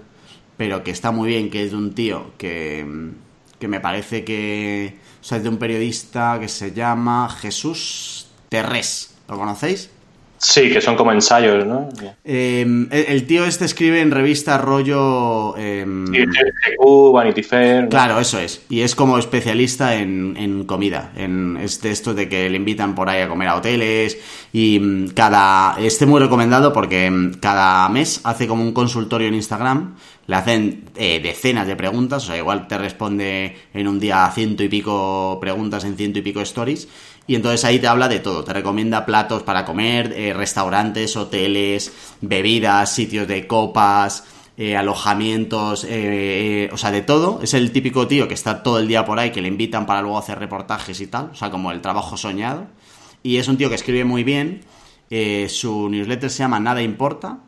[0.55, 3.11] pero que está muy bien, que es de un tío que,
[3.59, 9.15] que me parece que o sea, es de un periodista que se llama Jesús Terrés.
[9.27, 9.89] ¿Lo conocéis?
[10.39, 11.89] Sí, que son como ensayos, ¿no?
[12.23, 15.57] Em, el, tío este escribe en revista rollo...
[15.57, 16.19] em, Sí,
[17.11, 17.83] Vanity Fair.
[17.83, 17.89] ¿no?
[17.89, 18.61] Claro, eso es.
[18.69, 21.11] Y es como especialista en, en comida.
[21.15, 24.17] En este esto de que le invitan por ahí a comer a hoteles.
[24.53, 25.75] Y mm, cada.
[25.79, 29.95] Este muy recomendado porque mm, cada mes hace como un consultorio en Instagram.
[30.27, 32.23] Le hacen eh, decenas de preguntas.
[32.23, 36.21] O sea, igual te responde en un día ciento y pico preguntas en ciento y
[36.21, 36.87] pico stories.
[37.27, 38.43] Y entonces ahí te habla de todo.
[38.43, 44.23] Te recomienda platos para comer, eh, restaurantes, hoteles, bebidas, sitios de copas
[44.55, 47.41] eh, alojamientos, eh, o sea, de todo.
[47.43, 50.01] Es el típico tío que está todo el día por ahí, que le invitan para
[50.01, 52.65] luego hacer reportajes y tal, o sea, como el trabajo soñado.
[53.21, 54.61] Y es un tío que escribe muy bien.
[55.49, 57.39] su newsletter se llama Nada Importa.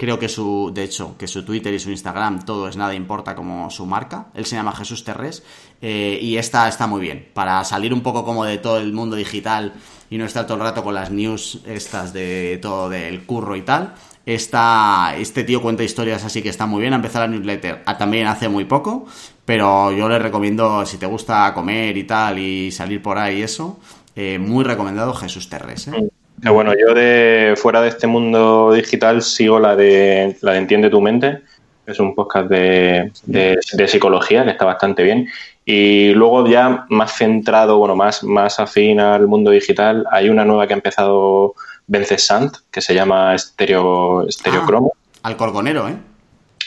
[0.00, 3.34] Creo que su, de hecho, que su Twitter y su Instagram todo es Nada Importa
[3.34, 4.28] como su marca.
[4.32, 5.42] Él se llama Jesús Terrés
[5.82, 7.28] eh, y esta está muy bien.
[7.34, 9.74] Para salir un poco como de todo el mundo digital
[10.08, 13.60] y no estar todo el rato con las news estas de todo del curro y
[13.60, 13.92] tal.
[14.24, 16.94] Esta, este tío cuenta historias así que está muy bien.
[16.94, 19.04] Ha empezado la newsletter ah, también hace muy poco,
[19.44, 23.42] pero yo le recomiendo, si te gusta comer y tal y salir por ahí y
[23.42, 23.78] eso,
[24.16, 25.88] eh, muy recomendado Jesús Terres.
[25.88, 26.10] ¿eh?
[26.42, 30.88] Que bueno, yo de fuera de este mundo digital sigo la de la de Entiende
[30.90, 31.40] tu mente,
[31.86, 35.28] es un podcast de, de- de psicología que está bastante bien.
[35.64, 40.66] Y luego ya más centrado, bueno, más, más afín al mundo digital, hay una nueva
[40.66, 41.54] que ha empezado
[41.86, 44.92] Vence Sant, que se llama Stereo, Stereocromo.
[45.22, 45.96] Al Corgonero, ¿eh?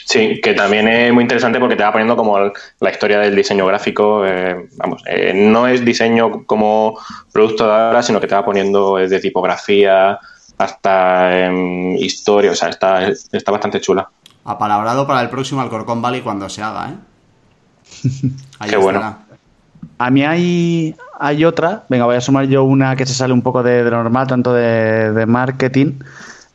[0.04, 3.66] Sí, que también es muy interesante porque te va poniendo como la historia del diseño
[3.66, 4.24] gráfico.
[4.26, 6.98] eh, vamos, eh, no es diseño como
[7.32, 10.18] producto de ahora, sino que te va poniendo desde tipografía
[10.58, 12.50] hasta em, historia.
[12.52, 14.08] O sea, está, está bastante chula.
[14.44, 16.94] Apalabrado para el próximo Alcorcón Valley cuando se haga, ¿eh?
[18.58, 19.18] Ahí Qué bueno.
[19.96, 23.42] A mí hay, hay otra, venga, voy a sumar yo una que se sale un
[23.42, 25.92] poco de, de lo normal, tanto de, de marketing,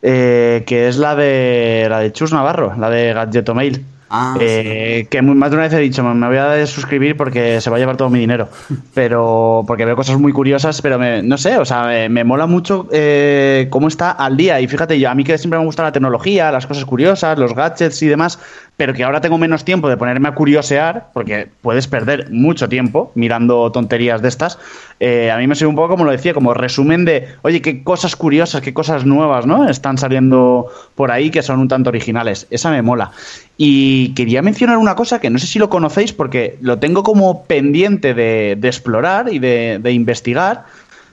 [0.02, 3.86] eh, que es la de la de Chus Navarro, la de Gadgetomail.
[4.12, 7.70] Ah, Eh, que más de una vez he dicho, me voy a suscribir porque se
[7.70, 8.50] va a llevar todo mi dinero.
[8.94, 12.48] Pero, porque veo cosas muy curiosas, pero me- no sé, o sea, me, me mola
[12.48, 14.60] mucho eh, cómo está al día.
[14.62, 17.54] Y fíjate, yo a mí que siempre me gusta la tecnología, las cosas curiosas, los
[17.54, 18.40] gadgets y demás,
[18.78, 23.12] pero que ahora tengo menos tiempo de ponerme a curiosear, porque puedes perder mucho tiempo
[23.16, 24.58] mirando tonterías de estas.
[25.00, 27.84] eh, a mí me sirve un poco, como lo decía, como resumen de, oye, qué
[27.84, 29.70] cosas curiosas, qué cosas nuevas, ¿no?
[29.70, 32.48] Están saliendo por ahí que son un tanto originales.
[32.50, 33.12] Esa me mola.
[33.58, 37.44] Y quería mencionar una cosa que no sé si lo conocéis porque lo tengo como
[37.44, 40.66] pendiente de, de explorar y de, de investigar.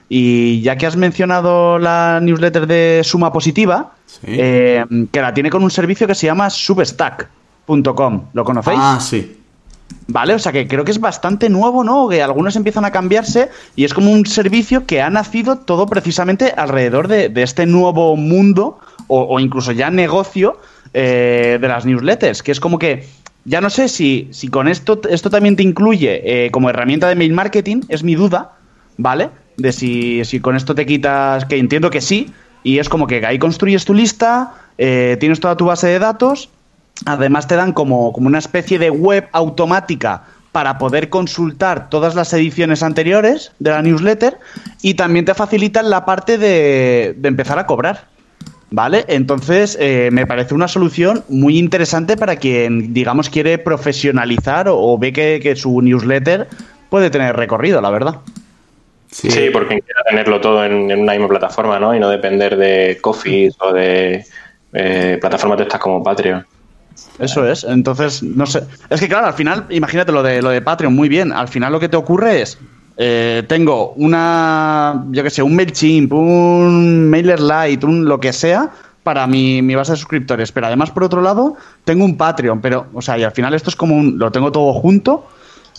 [0.09, 4.19] Y ya que has mencionado la newsletter de Suma Positiva, Sí.
[4.29, 8.23] eh, que la tiene con un servicio que se llama substack.com.
[8.33, 8.79] ¿Lo conocéis?
[8.81, 9.33] Ah, sí.
[10.07, 12.07] Vale, o sea que creo que es bastante nuevo, ¿no?
[12.09, 16.53] Que algunos empiezan a cambiarse y es como un servicio que ha nacido todo precisamente
[16.55, 20.59] alrededor de, de este nuevo mundo o, o incluso ya negocio
[20.93, 23.05] eh, de las newsletters, que es como que
[23.45, 27.15] ya no sé si, si con esto, esto también te incluye eh, como herramienta de
[27.15, 28.53] mail marketing, es mi duda,
[28.97, 29.29] ¿vale?
[29.57, 32.31] De si, si con esto te quitas, que entiendo que sí,
[32.63, 36.49] y es como que ahí construyes tu lista, eh, tienes toda tu base de datos
[37.05, 42.33] Además te dan como, como una especie de web automática para poder consultar todas las
[42.33, 44.37] ediciones anteriores de la newsletter
[44.81, 48.05] y también te facilitan la parte de, de empezar a cobrar.
[48.69, 49.05] ¿Vale?
[49.07, 54.97] Entonces eh, me parece una solución muy interesante para quien, digamos, quiere profesionalizar o, o
[54.97, 56.49] ve que, que su newsletter
[56.89, 58.17] puede tener recorrido, la verdad.
[59.09, 59.31] Sí.
[59.31, 61.95] Sí, porque quiera tenerlo todo en, en una misma plataforma, ¿no?
[61.95, 64.25] Y no depender de Coffee o de
[64.73, 66.45] eh, plataformas de estas como Patreon.
[67.19, 68.63] Eso es, entonces, no sé.
[68.89, 71.31] Es que claro, al final, imagínate lo de lo de Patreon, muy bien.
[71.31, 72.57] Al final lo que te ocurre es,
[72.97, 78.71] eh, tengo una, yo qué sé, un MailChimp, un MailerLite, un lo que sea,
[79.03, 80.51] para mi, mi base de suscriptores.
[80.51, 83.69] Pero además, por otro lado, tengo un Patreon, pero, o sea, y al final esto
[83.69, 85.27] es como un, lo tengo todo junto.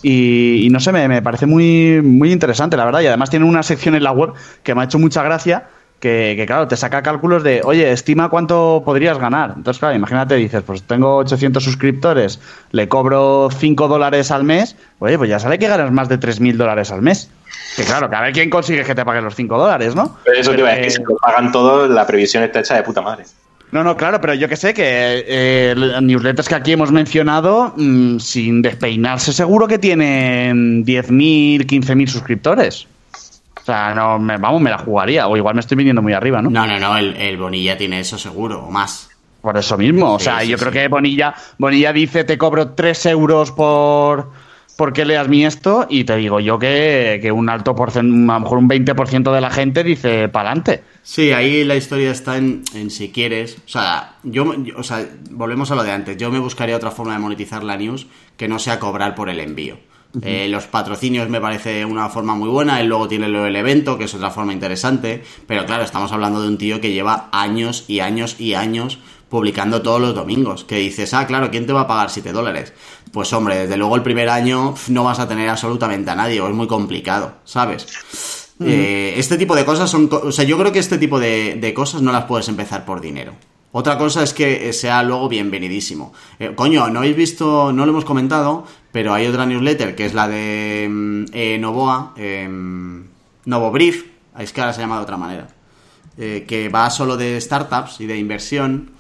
[0.01, 3.01] Y, y no sé, me, me parece muy, muy interesante, la verdad.
[3.01, 5.69] Y además tiene una sección en la web que me ha hecho mucha gracia,
[6.01, 9.55] que, que, claro, te saca cálculos de, oye, estima cuánto podrías ganar.
[9.57, 12.41] Entonces, claro, imagínate, dices, pues tengo 800 suscriptores,
[12.73, 16.57] le cobro 5 dólares al mes, oye, pues ya sabe que ganas más de 3.000
[16.57, 17.31] dólares al mes.
[17.77, 20.17] Que claro, que a ver quién consigue que te pague los 5 dólares, ¿no?
[20.25, 22.61] Pero eso te iba a decir, eh, que si lo pagan todo, la previsión está
[22.61, 23.25] hecha de puta madre.
[23.71, 28.19] No, no, claro, pero yo que sé que eh, newsletters que aquí hemos mencionado, mm,
[28.19, 32.87] sin despeinarse, seguro que tienen 10.000, 15.000 suscriptores.
[33.69, 35.29] O sea, no, me, vamos, me la jugaría.
[35.29, 36.49] O igual me estoy viniendo muy arriba, ¿no?
[36.49, 39.11] No, no, no, el, el Bonilla tiene eso seguro, o más.
[39.43, 40.15] Por eso mismo.
[40.15, 40.65] O sea, sí, yo sí.
[40.65, 44.31] creo que Bonilla, Bonilla dice te cobro 3 euros por
[44.79, 48.41] porque leas mi esto y te digo yo que, que un alto porcentaje, a lo
[48.41, 50.85] mejor un 20% de la gente dice pa'lante.
[51.03, 53.59] Sí, ahí la historia está en, si quieres.
[53.67, 56.17] O sea, yo, o sea, volvemos a lo de antes.
[56.17, 58.07] Yo me buscaría otra forma de monetizar la news
[58.37, 59.79] que no sea cobrar por el envío.
[60.23, 62.81] Eh, los patrocinios me parece una forma muy buena.
[62.81, 65.23] Él luego tiene el evento, que es otra forma interesante.
[65.47, 68.99] Pero claro, estamos hablando de un tío que lleva años y años y años
[69.29, 70.65] publicando todos los domingos.
[70.65, 72.73] Que dices, ah, claro, ¿quién te va a pagar 7 dólares?
[73.13, 76.49] Pues hombre, desde luego el primer año no vas a tener absolutamente a nadie, o
[76.49, 77.87] es muy complicado, ¿sabes?
[78.65, 80.09] Eh, este tipo de cosas son.
[80.11, 83.35] O sea, yo creo que este tipo de, cosas no las puedes empezar por dinero.
[83.73, 86.13] Otra cosa es que sea luego bienvenidísimo.
[86.39, 90.15] Eh, coño, no habéis visto, no lo hemos comentado, pero hay otra newsletter que es
[90.15, 93.05] la de mm, eh, Novoa, em,
[93.45, 94.07] Novo Brief,
[94.39, 95.49] es que ahora se llama de otra manera,
[96.17, 98.91] que va solo de startups y de inversión.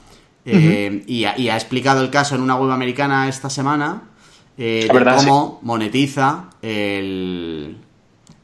[0.44, 4.02] y, ha, explicado el caso en una web americana esta semana
[4.56, 7.76] de cómo monetiza el,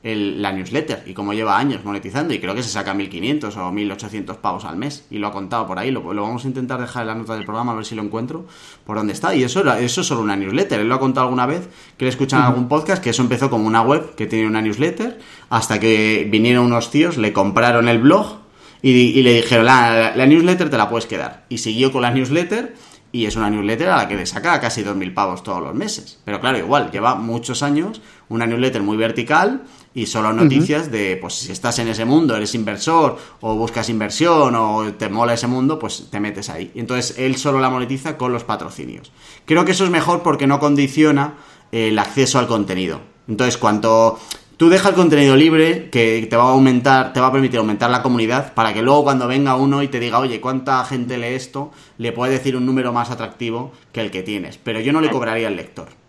[0.04, 4.36] la newsletter y como lleva años monetizando y creo que se saca 1500 o 1800
[4.36, 7.08] pavos al mes y lo ha contado por ahí, lo, vamos a intentar dejar en
[7.08, 8.44] la nota del programa a ver si lo encuentro
[8.84, 9.34] por dónde está.
[9.34, 12.10] Y eso, eso es solo una newsletter, él lo ha contado alguna vez que le
[12.10, 15.80] escuchan en algún podcast que eso empezó como una web que tiene una newsletter hasta
[15.80, 18.40] que vinieron unos tíos, le compraron el blog
[18.82, 22.74] y, le dijeron la, la newsletter te la puedes quedar y siguió con la newsletter
[23.14, 26.18] y es una newsletter a la que le saca casi 2.000 pavos todos los meses.
[26.24, 29.62] Pero claro, igual, lleva muchos años, una newsletter muy vertical
[29.94, 34.54] y solo noticias de, pues si estás en ese mundo, eres inversor o buscas inversión
[34.56, 36.72] o te mola ese mundo, pues te metes ahí.
[36.74, 39.12] Y entonces él solo la monetiza con los patrocinios.
[39.44, 41.34] Creo que eso es mejor porque no condiciona
[41.70, 43.00] el acceso al contenido.
[43.28, 44.18] Entonces, cuanto
[44.56, 47.90] tú dejas el contenido libre, que te va a aumentar, te va a permitir aumentar
[47.90, 51.34] la comunidad, para que luego cuando venga uno y te diga, oye, ¿cuánta gente lee
[51.34, 51.70] esto?
[51.98, 54.58] Le puedes decir un número más atractivo que el que tienes.
[54.58, 56.03] Pero yo no le cobraría al lector.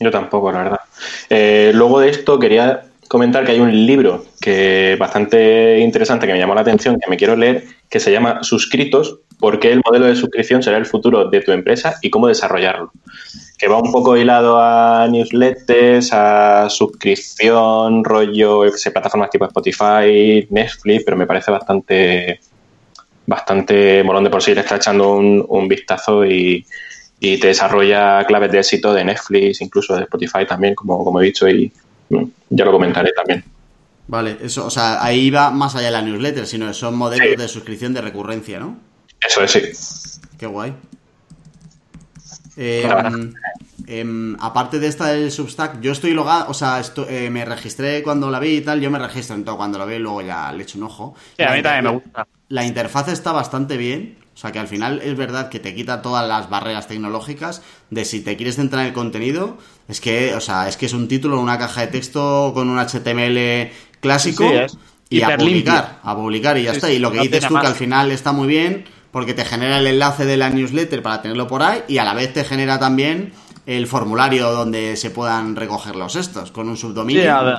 [0.00, 0.80] Yo tampoco, la verdad.
[1.28, 6.38] Eh, luego de esto quería comentar que hay un libro que bastante interesante que me
[6.38, 10.06] llamó la atención, que me quiero leer, que se llama Suscritos, por qué el modelo
[10.06, 12.92] de suscripción será el futuro de tu empresa y cómo desarrollarlo.
[13.56, 21.02] Que va un poco hilado a newsletters, a suscripción, rollo, sé, plataformas tipo Spotify, Netflix,
[21.04, 22.40] pero me parece bastante
[23.26, 24.54] bastante molón de por sí.
[24.54, 26.64] Le está echando un, un vistazo y,
[27.20, 31.26] y te desarrolla claves de éxito de Netflix, incluso de Spotify también, como, como he
[31.26, 31.72] dicho, y
[32.10, 33.44] mm, ya lo comentaré también.
[34.06, 37.48] Vale, eso, o sea, ahí va más allá de la newsletter, sino son modelos de
[37.48, 38.78] suscripción de recurrencia, ¿no?
[39.20, 40.28] Eso es, sí.
[40.38, 40.74] Qué guay.
[42.56, 42.88] Eh,
[43.86, 48.30] em, aparte de esta del Substack, yo estoy logado, o sea, eh, me registré cuando
[48.30, 50.52] la vi y tal, yo me registro en todo cuando lo veo y luego ya
[50.52, 51.14] le echo un ojo.
[51.36, 52.26] Sí, a mí también me gusta.
[52.48, 54.16] La interfaz está bastante bien.
[54.38, 57.60] O sea que al final es verdad que te quita todas las barreras tecnológicas
[57.90, 59.58] de si te quieres centrar en el contenido,
[59.88, 62.78] es que, o sea, es que es un título, una caja de texto con un
[62.78, 64.48] HTML clásico
[65.10, 66.88] y a publicar, a publicar y ya está.
[66.88, 69.88] Y lo que dices tú que al final está muy bien porque te genera el
[69.88, 73.32] enlace de la newsletter para tenerlo por ahí y a la vez te genera también
[73.66, 77.58] el formulario donde se puedan recoger los estos con un subdominio.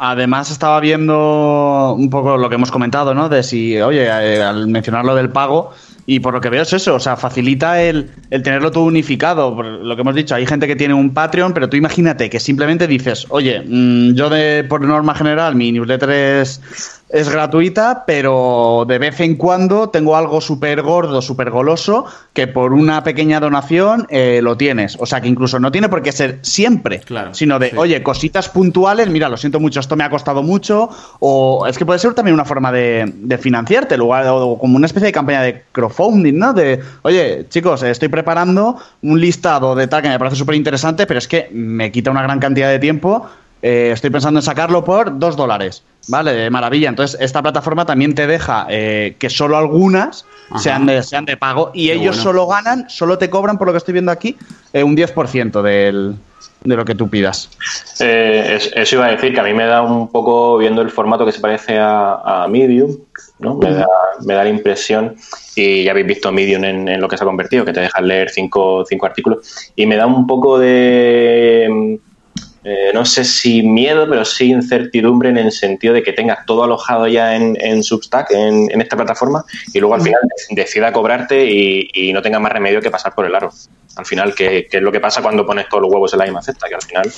[0.00, 3.28] Además estaba viendo un poco lo que hemos comentado, ¿no?
[3.28, 5.72] De si, oye, eh, al mencionar lo del pago,
[6.10, 9.54] y por lo que veo es eso, o sea, facilita el, el, tenerlo todo unificado.
[9.54, 12.40] Por lo que hemos dicho, hay gente que tiene un Patreon, pero tú imagínate que
[12.40, 18.84] simplemente dices, oye, mm, yo de por norma general mi newsletter es es gratuita, pero
[18.86, 24.06] de vez en cuando tengo algo súper gordo, súper goloso, que por una pequeña donación
[24.10, 24.96] eh, lo tienes.
[25.00, 28.48] O sea, que incluso no tiene por qué ser siempre, claro, sino de, oye, cositas
[28.48, 30.90] puntuales, mira, lo siento mucho, esto me ha costado mucho,
[31.20, 34.86] o es que puede ser también una forma de, de financiarte, lugar, o como una
[34.86, 36.52] especie de campaña de crowdfunding, ¿no?
[36.52, 41.18] De, oye, chicos, estoy preparando un listado de tal que me parece súper interesante, pero
[41.18, 43.26] es que me quita una gran cantidad de tiempo
[43.62, 45.82] eh, estoy pensando en sacarlo por dos dólares.
[46.08, 46.88] Vale, de maravilla.
[46.88, 50.24] Entonces, esta plataforma también te deja eh, que solo algunas
[50.56, 53.78] sean de, sean de pago y ellos solo ganan, solo te cobran, por lo que
[53.78, 54.36] estoy viendo aquí,
[54.72, 56.14] eh, un 10% del,
[56.64, 57.50] de lo que tú pidas.
[57.98, 61.32] eso iba a decir, que a mí me da un poco, viendo el formato que
[61.32, 62.96] se parece a, Medium,
[63.40, 63.56] ¿no?
[63.56, 63.86] me, da,
[64.24, 65.16] me, da, la impresión,
[65.54, 68.30] y ya habéis visto Medium en, lo que se ha convertido, que te dejan leer
[68.30, 72.00] cinco, cinco artículos, y me da un poco de
[72.70, 76.64] eh, no sé si miedo, pero sí incertidumbre en el sentido de que tengas todo
[76.64, 79.42] alojado ya en, Substack, en, esta plataforma,
[79.72, 83.34] y luego al final decida cobrarte y, no tenga más remedio que pasar por el
[83.34, 83.50] aro.
[83.96, 86.42] Al final, ¿qué, es lo que pasa cuando pones todos los huevos en la misma
[86.42, 86.68] cesta?
[86.68, 87.12] Que al final...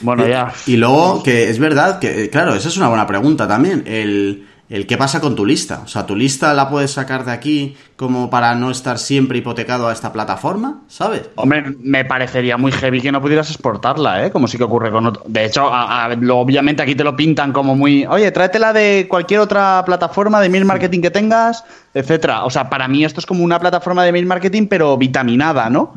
[0.00, 0.50] Bueno, ya.
[0.66, 3.84] Y luego, que es verdad que, claro, esa es una buena pregunta también.
[3.86, 5.82] El, el qué pasa con tu lista.
[5.84, 9.88] O sea, tu lista la puedes sacar de aquí como para no estar siempre hipotecado
[9.88, 11.28] a esta plataforma, ¿sabes?
[11.34, 14.30] Hombre, me parecería muy heavy que no pudieras exportarla, ¿eh?
[14.30, 15.24] Como sí que ocurre con otro.
[15.26, 18.06] De hecho, obviamente aquí te lo pintan como muy.
[18.06, 22.44] Oye, tráetela de cualquier otra plataforma de mail marketing que tengas, etcétera.
[22.44, 25.94] O sea, para mí esto es como una plataforma de mail marketing, pero vitaminada, ¿no?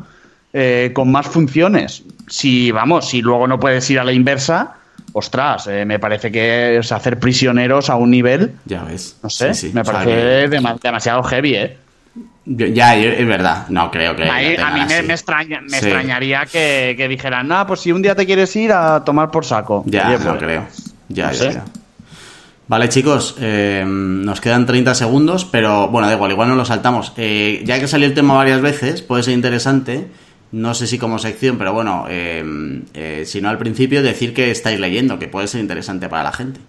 [0.52, 2.02] Eh, con más funciones.
[2.26, 4.78] Si, vamos, si luego no puedes ir a la inversa
[5.14, 8.56] ostras, eh, me parece que es hacer prisioneros a un nivel.
[8.64, 9.16] Ya ves.
[9.22, 10.48] No sé, me parece
[10.82, 11.78] demasiado heavy, ¿eh?
[12.44, 13.68] ya, es verdad.
[13.68, 14.28] No creo que.
[14.28, 18.54] a mí me, extraña, me extrañaría que, dijeran, no, pues si un día te quieres
[18.56, 19.84] ir a tomar por saco.
[19.86, 20.66] Ya, no pues, creo.
[21.08, 21.64] Ya, ya,
[22.66, 27.12] Vale, chicos, eh, nos quedan 30 segundos, pero bueno, da igual, igual no lo saltamos.
[27.18, 30.08] Eh, ya que salió el tema varias veces, puede ser interesante
[30.54, 34.52] no sé si como sección, pero bueno, eh, eh, si no al principio, decir que
[34.52, 36.60] estáis leyendo, que puede ser interesante para la gente.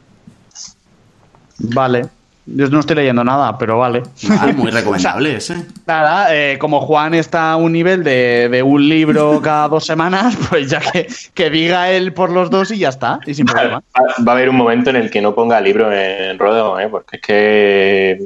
[1.60, 2.08] Vale.
[2.48, 4.02] Yo no estoy leyendo nada, pero vale.
[4.56, 5.56] muy recomendable ese.
[5.86, 10.70] Nada, eh, como Juan está a un nivel de, un libro cada dos semanas, pues
[10.70, 13.84] ya que, que, diga él por los dos y ya está, y sin problema.
[14.28, 16.88] Va, a haber un momento en el que no ponga libro en rodeo, ¿eh?
[16.90, 18.26] porque es que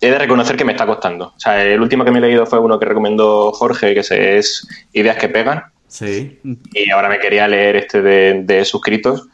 [0.00, 1.32] he de reconocer que me está costando.
[1.36, 4.66] O sea, el último que me he leído fue uno que recomendó Jorge, que es
[4.92, 5.64] Ideas que pegan.
[5.88, 6.38] Sí.
[6.72, 9.28] Y ahora me quería leer este de, suscritos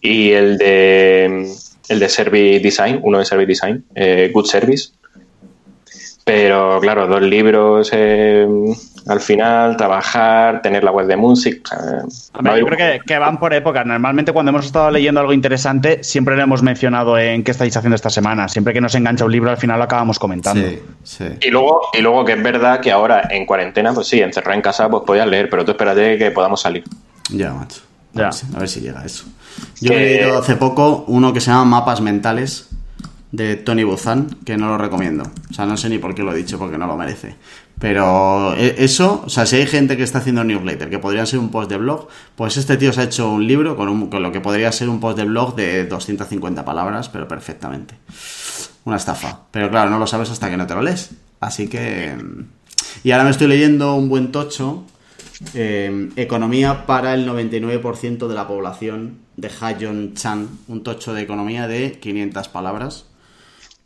[0.00, 1.46] y el de
[1.88, 4.90] el de Service Design, uno de Service Design, eh, Good Service.
[6.24, 8.46] Pero claro, dos libros eh,
[9.06, 11.68] al final, trabajar, tener la web de Music.
[12.34, 13.86] yo creo que, van por épocas.
[13.86, 17.96] Normalmente cuando hemos estado leyendo algo interesante, siempre lo hemos mencionado en qué estáis haciendo
[17.96, 18.48] esta semana.
[18.48, 20.66] Siempre que nos engancha un libro, al final lo acabamos comentando.
[21.40, 24.62] Y luego, y luego que es verdad que ahora en cuarentena, pues sí, encerrado en
[24.62, 26.84] casa, pues podías leer, pero tú espérate que podamos salir.
[27.30, 27.80] Ya, macho.
[28.16, 29.24] A, Ver, si, llega eso.
[29.80, 32.69] Yo he leído hace poco uno que se llama Mapas Mentales
[33.32, 35.24] de Tony Buzan, que no lo recomiendo.
[35.50, 37.36] O sea, no sé ni por qué lo he dicho, porque no lo merece.
[37.78, 41.38] Pero e, eso, o sea, si hay gente que está haciendo newsletter, que podría ser
[41.38, 44.32] un post de blog, pues este tío se ha hecho un libro con, con lo
[44.32, 47.94] que podría ser un post de blog de 250 palabras, pero perfectamente.
[48.84, 49.42] Una estafa.
[49.50, 51.10] Pero claro, no lo sabes hasta que no te lo lees.
[51.40, 52.16] Así que...
[53.04, 54.84] Y ahora me estoy leyendo un buen tocho,
[55.54, 61.66] eh, Economía para el 99% de la población de Hayon Chan, un tocho de economía
[61.66, 63.06] de 500 palabras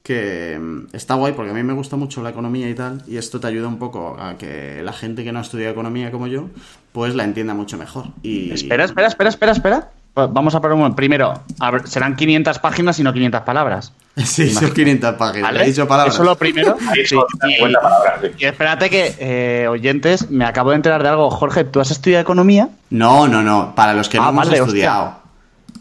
[0.04, 3.16] que mm, está guay porque a mí me gusta mucho la economía y tal, y
[3.16, 6.26] esto te ayuda un poco a que la gente que no ha estudiado economía como
[6.26, 6.50] yo,
[6.92, 8.08] pues la entienda mucho mejor.
[8.22, 8.52] Y...
[8.52, 9.90] Espera, espera, espera, espera, espera.
[10.14, 10.94] Vamos a poner un momento.
[10.94, 11.42] Primero,
[11.86, 13.92] serán 500 páginas y no 500 palabras.
[14.16, 15.56] Sí, son 500 páginas.
[15.56, 16.14] He dicho palabras.
[16.14, 16.76] Eso lo primero.
[18.38, 21.30] Y, espérate que, eh, oyentes, me acabo de enterar de algo.
[21.30, 22.68] Jorge, ¿tú has estudiado economía?
[22.90, 23.74] No, no, no.
[23.74, 25.16] Para los que no ah, hemos estudiado.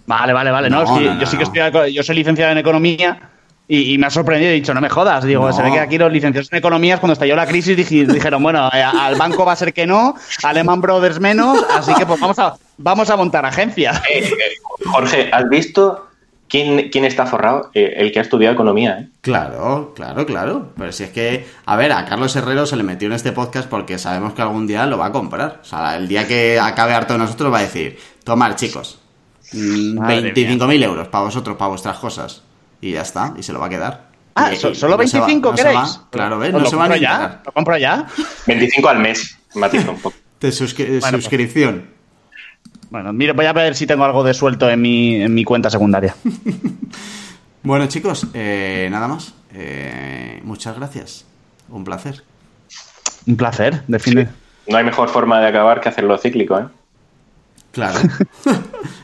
[0.07, 0.69] Vale, vale, vale.
[0.71, 3.32] No, yo sí que estoy, yo soy licenciado en economía
[3.75, 5.23] y, me ha sorprendido y he dicho, no me jodas.
[5.23, 8.69] Digo, se ve que aquí los licenciados en economías, cuando estalló la crisis, dijeron, bueno,
[8.71, 12.37] eh, al banco va a ser que no, Alemán Brothers menos, así que pues vamos
[12.37, 14.01] a, vamos a montar agencia.
[14.13, 16.07] Eh, eh, Jorge, ¿has visto
[16.47, 17.71] quién, quién está forrado?
[17.73, 20.67] el que ha estudiado economía, Claro, claro, claro.
[20.77, 23.67] Pero si es que, a ver, a Carlos Herrero se le metió en este podcast
[23.69, 25.61] porque sabemos que algún día lo va a comprar.
[25.61, 28.99] O sea, el día que acabe harto de nosotros va a decir, tomar, chicos,
[29.51, 32.43] 25.000 mm, euros para vosotros, para vuestras cosas
[32.83, 34.07] y ya está, y se lo va a quedar.
[34.35, 36.01] Ah, ¿solo 25 queréis?
[36.09, 36.51] claro, ¿ves?
[36.51, 38.07] No se va a ya, ¿Lo compro ya?
[38.47, 40.17] 25 al mes, matiza un poco.
[40.41, 41.87] De pues suscripción.
[42.89, 45.69] Bueno, mira, voy a ver si tengo algo de suelto en mi, en mi cuenta
[45.69, 46.13] secundaria.
[47.63, 49.33] bueno, chicos, eh, nada más.
[49.53, 51.25] Eh, muchas gracias.
[51.69, 52.23] Un placer.
[53.25, 54.27] Un placer, define.
[54.67, 56.65] No hay mejor forma de acabar que hacerlo cíclico, ¿eh?
[57.71, 57.99] Claro.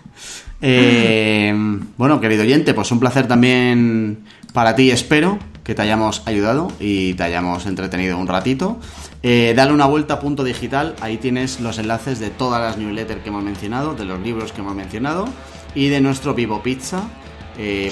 [0.61, 1.53] Eh,
[1.97, 4.19] bueno, querido oyente, pues un placer también
[4.53, 8.79] para ti, espero que te hayamos ayudado y te hayamos entretenido un ratito.
[9.21, 13.21] Eh, dale una vuelta a punto digital, ahí tienes los enlaces de todas las newsletters
[13.21, 15.27] que hemos mencionado, de los libros que hemos mencionado
[15.75, 17.03] y de nuestro Vivo Pizza.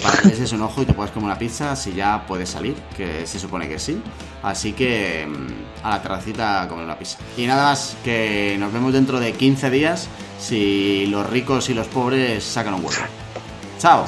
[0.01, 2.75] Para que les un ojo y te puedas comer una pizza si ya puedes salir,
[2.95, 4.01] que se supone que sí.
[4.43, 7.17] Así que mm, a la terracita a comer una pizza.
[7.35, 10.07] Y nada más, que nos vemos dentro de 15 días
[10.39, 13.01] si los ricos y los pobres sacan un huevo.
[13.79, 14.05] Chao.